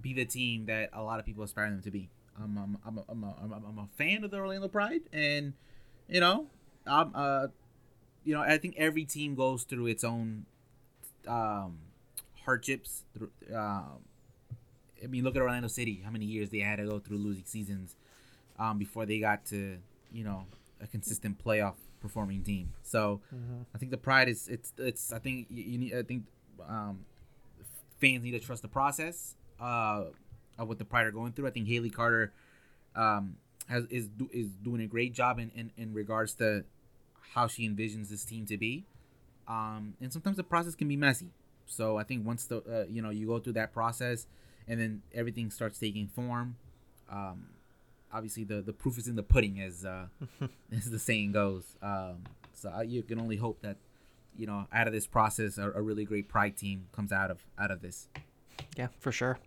[0.00, 2.08] be the team that a lot of people aspire them to be.
[2.40, 5.00] I'm, I'm, I'm, a, I'm, a, I'm, a, I'm a fan of the Orlando Pride,
[5.12, 5.54] and
[6.08, 6.46] you know,
[6.86, 7.46] um, uh,
[8.24, 10.46] you know, I think every team goes through its own
[11.26, 11.78] um,
[12.44, 13.04] hardships.
[13.16, 14.00] Through, um,
[15.02, 16.02] I mean, look at Orlando City.
[16.04, 17.96] How many years they had to go through losing seasons
[18.58, 19.78] um, before they got to,
[20.12, 20.46] you know,
[20.80, 22.72] a consistent playoff performing team.
[22.82, 23.62] So mm-hmm.
[23.74, 26.24] I think the pride is it's it's I think you, you need I think
[26.68, 27.04] um,
[28.00, 30.04] fans need to trust the process uh,
[30.58, 31.46] of what the pride are going through.
[31.46, 32.32] I think Haley Carter
[32.94, 33.36] um,
[33.68, 36.64] has is is doing a great job in, in, in regards to
[37.34, 38.84] how she envisions this team to be.
[39.48, 41.30] Um, and sometimes the process can be messy.
[41.66, 44.26] So I think once the uh, you know you go through that process,
[44.68, 46.56] and then everything starts taking form.
[47.10, 47.48] Um,
[48.12, 50.06] obviously, the the proof is in the pudding, as uh,
[50.72, 51.76] as the saying goes.
[51.82, 53.76] Um, so uh, you can only hope that
[54.36, 57.44] you know out of this process, a, a really great pride team comes out of
[57.58, 58.08] out of this.
[58.76, 59.38] Yeah, for sure.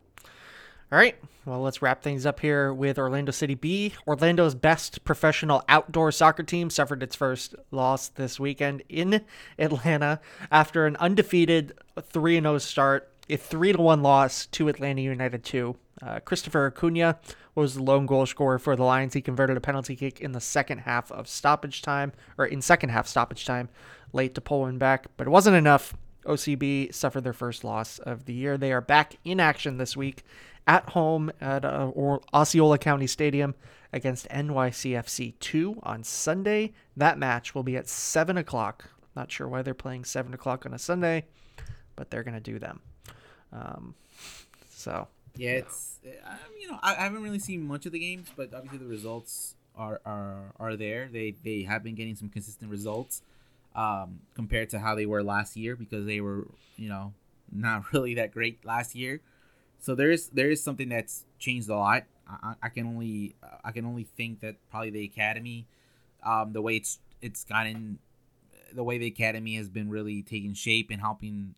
[0.92, 1.16] All right,
[1.46, 3.94] well, let's wrap things up here with Orlando City B.
[4.08, 9.24] Orlando's best professional outdoor soccer team suffered its first loss this weekend in
[9.60, 10.20] Atlanta
[10.50, 15.76] after an undefeated 3 0 start, a 3 1 loss to Atlanta United 2.
[16.02, 17.20] Uh, Christopher Acuna
[17.54, 19.14] was the lone goal scorer for the Lions.
[19.14, 22.90] He converted a penalty kick in the second half of stoppage time, or in second
[22.90, 23.70] half stoppage time,
[24.12, 25.94] late to pull one back, but it wasn't enough.
[26.30, 28.58] OCB suffered their first loss of the year.
[28.58, 30.24] They are back in action this week
[30.68, 31.92] at home at uh,
[32.34, 33.56] Osceola County Stadium
[33.92, 36.74] against NYCFC 2 on Sunday.
[36.96, 38.86] That match will be at 7 o'clock.
[39.16, 41.26] Not sure why they're playing 7 o'clock on a Sunday,
[41.96, 42.82] but they're going to do them.
[43.52, 43.96] Um,
[44.70, 45.08] so.
[45.36, 46.00] Yeah, it's,
[46.60, 49.56] you know, I, I haven't really seen much of the games, but obviously the results
[49.76, 51.10] are, are, are there.
[51.12, 53.24] They, they have been getting some consistent results
[53.80, 57.14] um, compared to how they were last year because they were, you know,
[57.50, 59.22] not really that great last year.
[59.80, 62.04] So there is there is something that's changed a lot.
[62.28, 65.66] I, I can only I can only think that probably the academy,
[66.24, 68.00] um, the way it's it's gotten,
[68.74, 71.56] the way the academy has been really taking shape and helping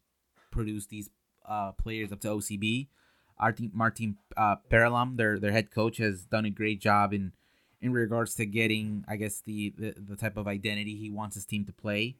[0.52, 1.10] produce these
[1.50, 2.88] uh, players up to OCB.
[3.40, 7.32] Martin Martin uh, Paralam, their their head coach, has done a great job in
[7.82, 11.46] in regards to getting, I guess, the the, the type of identity he wants his
[11.46, 12.16] team to play.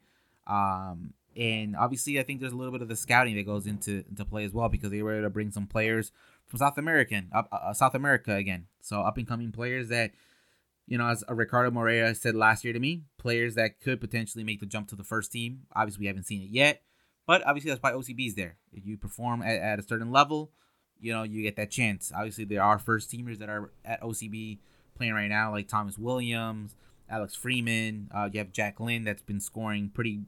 [0.46, 4.04] Um, and obviously, I think there's a little bit of the scouting that goes into
[4.08, 6.12] into play as well because they were able to bring some players
[6.46, 8.66] from South American, up uh, uh, South America again.
[8.80, 10.12] So up and coming players that,
[10.86, 14.60] you know, as Ricardo Moreira said last year to me, players that could potentially make
[14.60, 15.62] the jump to the first team.
[15.74, 16.82] Obviously, we haven't seen it yet,
[17.26, 18.56] but obviously that's why OCB's there.
[18.72, 20.50] If you perform at, at a certain level,
[21.00, 22.12] you know, you get that chance.
[22.14, 24.58] Obviously, there are first teamers that are at OCB
[25.02, 26.76] playing right now, like Thomas Williams,
[27.10, 28.08] Alex Freeman.
[28.14, 30.20] Uh, you have Jack Lynn that's been scoring pretty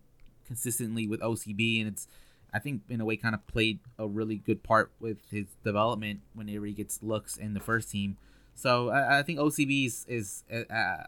[0.46, 2.08] consistently with OCB, and it's
[2.52, 6.22] I think in a way kind of played a really good part with his development
[6.34, 8.16] whenever he gets looks in the first team.
[8.56, 11.04] So I, I think OCB is, is uh, uh,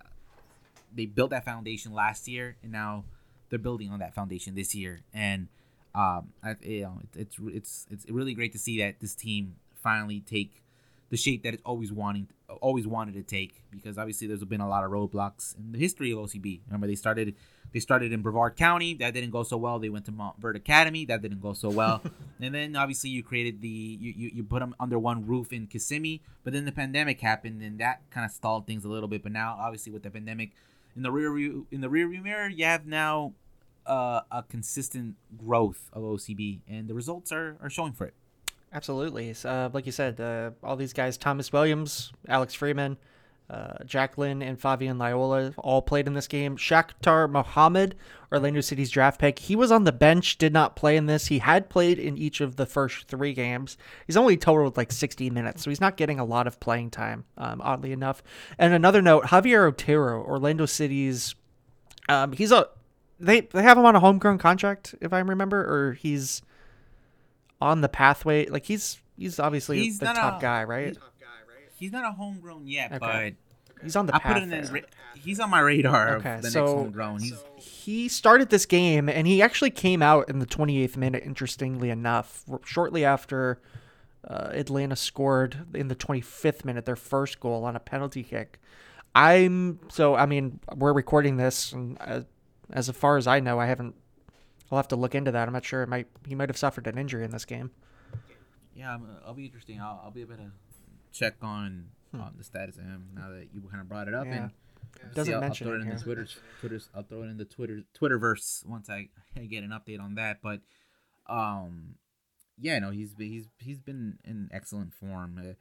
[0.95, 3.03] they built that foundation last year, and now
[3.51, 5.01] they're building on that foundation this year.
[5.13, 5.49] And
[5.93, 10.21] um, I, you know, it's it's it's really great to see that this team finally
[10.21, 10.63] take
[11.11, 12.29] the shape that it's always wanting
[12.61, 16.11] always wanted to take because obviously there's been a lot of roadblocks in the history
[16.13, 16.61] of OCB.
[16.67, 17.35] Remember they started
[17.73, 19.79] they started in Brevard County, that didn't go so well.
[19.79, 22.03] They went to Montverde Academy, that didn't go so well.
[22.41, 25.67] and then obviously you created the you, you, you put them under one roof in
[25.67, 29.23] Kissimmee, but then the pandemic happened and that kind of stalled things a little bit.
[29.23, 30.53] But now obviously with the pandemic
[30.95, 33.35] in the rear view in the rear view mirror, you have now
[33.87, 38.15] uh, a consistent growth of OCB and the results are, are showing for it.
[38.77, 39.35] Absolutely.
[39.43, 42.99] Uh, like you said, uh, all these guys, Thomas Williams, Alex Freeman,
[43.49, 46.59] uh, Jack Lynn, and Fabian Laiola all played in this game.
[46.59, 47.95] Shakur Mohammed,
[48.31, 51.29] Orlando City's draft pick, he was on the bench, did not play in this.
[51.29, 53.79] He had played in each of the first three games.
[54.07, 57.25] He's only totaled like 60 minutes, so he's not getting a lot of playing time,
[57.39, 58.23] um, oddly enough.
[58.59, 61.35] And another note Javier Otero, Orlando City's,
[62.11, 62.69] um, he's a,
[63.19, 66.43] they, they have him on a homegrown contract, if I remember, or he's
[67.61, 68.47] on the pathway.
[68.47, 70.97] Like he's he's obviously he's the top a, guy, right?
[71.77, 73.35] He's not a homegrown yet, okay.
[73.77, 74.15] but he's on the.
[74.15, 74.85] I put it in.
[75.15, 76.17] he's on my radar.
[76.17, 77.21] Okay, the so, next homegrown.
[77.21, 81.23] He's, he started this game and he actually came out in the 28th minute.
[81.25, 83.61] Interestingly enough, shortly after
[84.27, 88.59] uh, Atlanta scored in the 25th minute their first goal on a penalty kick.
[89.15, 92.25] I'm so I mean we're recording this and as,
[92.71, 93.95] as far as I know I haven't
[94.71, 95.47] I'll have to look into that.
[95.47, 95.83] I'm not sure.
[95.83, 97.71] It might he might have suffered an injury in this game.
[98.75, 99.81] Yeah, I'll be interesting.
[99.81, 100.51] I'll, I'll be able to
[101.13, 102.23] check on hmm.
[102.37, 104.27] the status of him now that you kind of brought it up.
[104.27, 104.33] Yeah.
[104.33, 104.51] And
[104.99, 105.09] yeah.
[105.15, 105.97] doesn't I'll, mention I'll throw it, in here.
[105.97, 106.29] the Twitter.
[106.61, 109.09] Twitter's, I'll throw it in the Twitter Twitterverse once I
[109.49, 110.39] get an update on that.
[110.43, 110.61] But
[111.29, 111.95] um,
[112.59, 115.57] yeah, no, he's he's he's been in excellent form,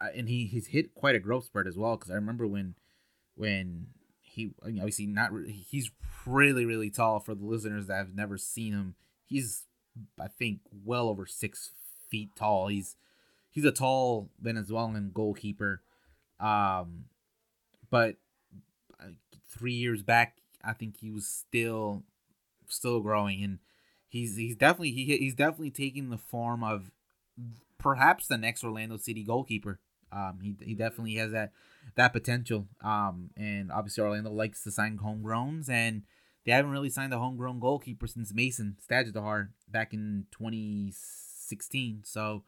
[0.00, 1.96] uh, and he he's hit quite a growth spurt as well.
[1.96, 2.74] Because I remember when
[3.34, 3.88] when
[4.34, 5.90] he obviously not he's
[6.26, 8.94] really really tall for the listeners that have never seen him.
[9.24, 9.64] He's
[10.20, 11.70] I think well over six
[12.10, 12.68] feet tall.
[12.68, 12.96] He's
[13.50, 15.82] he's a tall Venezuelan goalkeeper.
[16.40, 17.04] Um,
[17.90, 18.16] but
[19.48, 22.02] three years back, I think he was still
[22.68, 23.58] still growing, and
[24.08, 26.90] he's he's definitely he, he's definitely taking the form of
[27.78, 29.78] perhaps the next Orlando City goalkeeper.
[30.12, 31.52] Um, he, he definitely has that
[31.96, 32.66] that potential.
[32.82, 36.02] Um, and obviously Orlando likes to sign homegrowns, and
[36.44, 42.02] they haven't really signed a homegrown goalkeeper since Mason Stajduhar back in 2016.
[42.04, 42.44] So,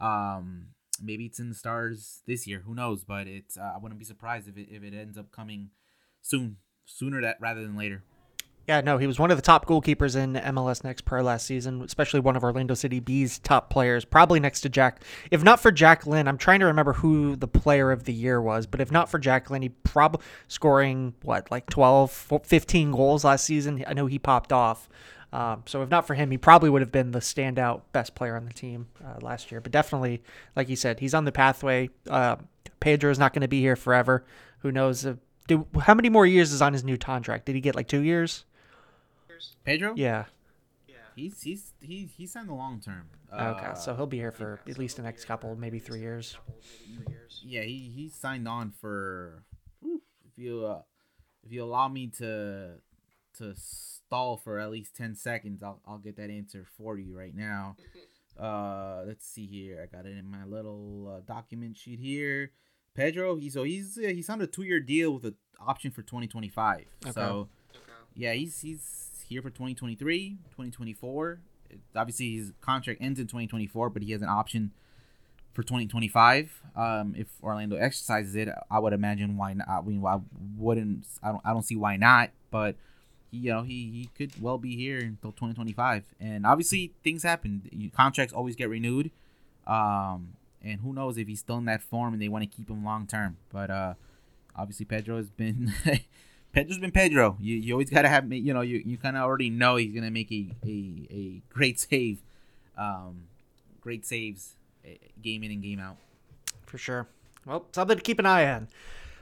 [0.00, 0.68] um,
[1.02, 2.62] maybe it's in the stars this year.
[2.64, 3.04] Who knows?
[3.04, 5.70] But it's uh, I wouldn't be surprised if it if it ends up coming
[6.22, 8.02] soon, sooner that rather than later.
[8.68, 11.82] Yeah, no, he was one of the top goalkeepers in MLS Next Pro last season,
[11.82, 15.04] especially one of Orlando City B's top players, probably next to Jack.
[15.30, 18.42] If not for Jack Lynn, I'm trying to remember who the player of the year
[18.42, 23.24] was, but if not for Jack Lynn, he probably scoring, what, like 12, 15 goals
[23.24, 23.84] last season.
[23.86, 24.88] I know he popped off.
[25.32, 28.36] Um, so if not for him, he probably would have been the standout best player
[28.36, 29.60] on the team uh, last year.
[29.60, 30.24] But definitely,
[30.56, 31.90] like you said, he's on the pathway.
[32.08, 32.36] Uh,
[32.80, 34.24] Pedro is not going to be here forever.
[34.60, 35.04] Who knows?
[35.04, 37.46] If, do, how many more years is on his new contract?
[37.46, 38.44] Did he get like two years?
[39.64, 39.94] Pedro?
[39.96, 40.24] Yeah.
[41.16, 43.08] He's he's he he signed the long term.
[43.32, 46.36] Okay, so he'll be here for at least the next couple, maybe three years.
[47.42, 49.42] Yeah, he he signed on for.
[49.82, 50.82] If you uh,
[51.42, 52.74] if you allow me to
[53.38, 57.34] to stall for at least ten seconds, I'll I'll get that answer for you right
[57.34, 57.76] now.
[58.38, 59.80] Uh, let's see here.
[59.82, 62.50] I got it in my little uh, document sheet here.
[62.94, 66.02] Pedro, he so he's uh, he signed a two year deal with an option for
[66.02, 66.84] twenty twenty five.
[67.14, 67.48] So
[68.14, 71.40] yeah, he's he's here for 2023, 2024.
[71.70, 74.72] It, obviously, his contract ends in 2024, but he has an option
[75.52, 76.62] for 2025.
[76.76, 79.68] Um, if Orlando exercises it, I would imagine why not.
[79.68, 80.20] I mean, why
[80.56, 81.32] wouldn't I?
[81.32, 82.30] Don't I don't see why not.
[82.50, 82.76] But
[83.30, 86.04] you know, he he could well be here until 2025.
[86.20, 87.90] And obviously, things happen.
[87.94, 89.10] Contracts always get renewed.
[89.66, 92.68] Um, and who knows if he's still in that form and they want to keep
[92.68, 93.36] him long term.
[93.52, 93.94] But uh,
[94.54, 95.72] obviously, Pedro has been
[96.56, 97.36] Pedro's been Pedro.
[97.38, 100.10] You, you always gotta have you know you, you kind of already know he's gonna
[100.10, 102.22] make a a, a great save,
[102.78, 103.24] um,
[103.78, 105.98] great saves, eh, game in and game out.
[106.64, 107.08] For sure.
[107.44, 108.68] Well, something to keep an eye on.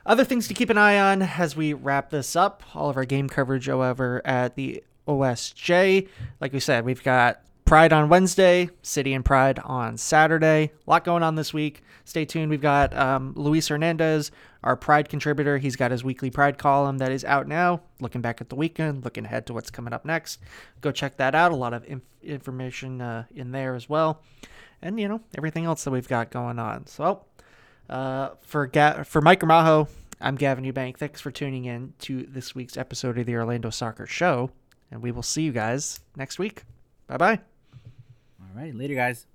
[0.07, 2.63] Other things to keep an eye on as we wrap this up.
[2.73, 6.07] All of our game coverage, however, at the OSJ.
[6.41, 10.71] Like we said, we've got Pride on Wednesday, City and Pride on Saturday.
[10.87, 11.83] A lot going on this week.
[12.05, 12.51] Stay tuned.
[12.51, 14.31] We've got um, Luis Hernandez,
[14.65, 15.59] our Pride contributor.
[15.59, 17.83] He's got his weekly Pride column that is out now.
[18.01, 20.41] Looking back at the weekend, looking ahead to what's coming up next.
[20.81, 21.53] Go check that out.
[21.53, 24.23] A lot of inf- information uh, in there as well,
[24.83, 26.87] and you know everything else that we've got going on.
[26.87, 27.25] So,
[27.89, 29.89] uh, for Ga- for Mike Gramajo,
[30.21, 30.97] I'm Gavin Ewbank.
[30.97, 34.51] Thanks for tuning in to this week's episode of the Orlando Soccer Show,
[34.91, 36.65] and we will see you guys next week.
[37.07, 37.41] Bye bye.
[38.41, 39.27] All right, later, guys.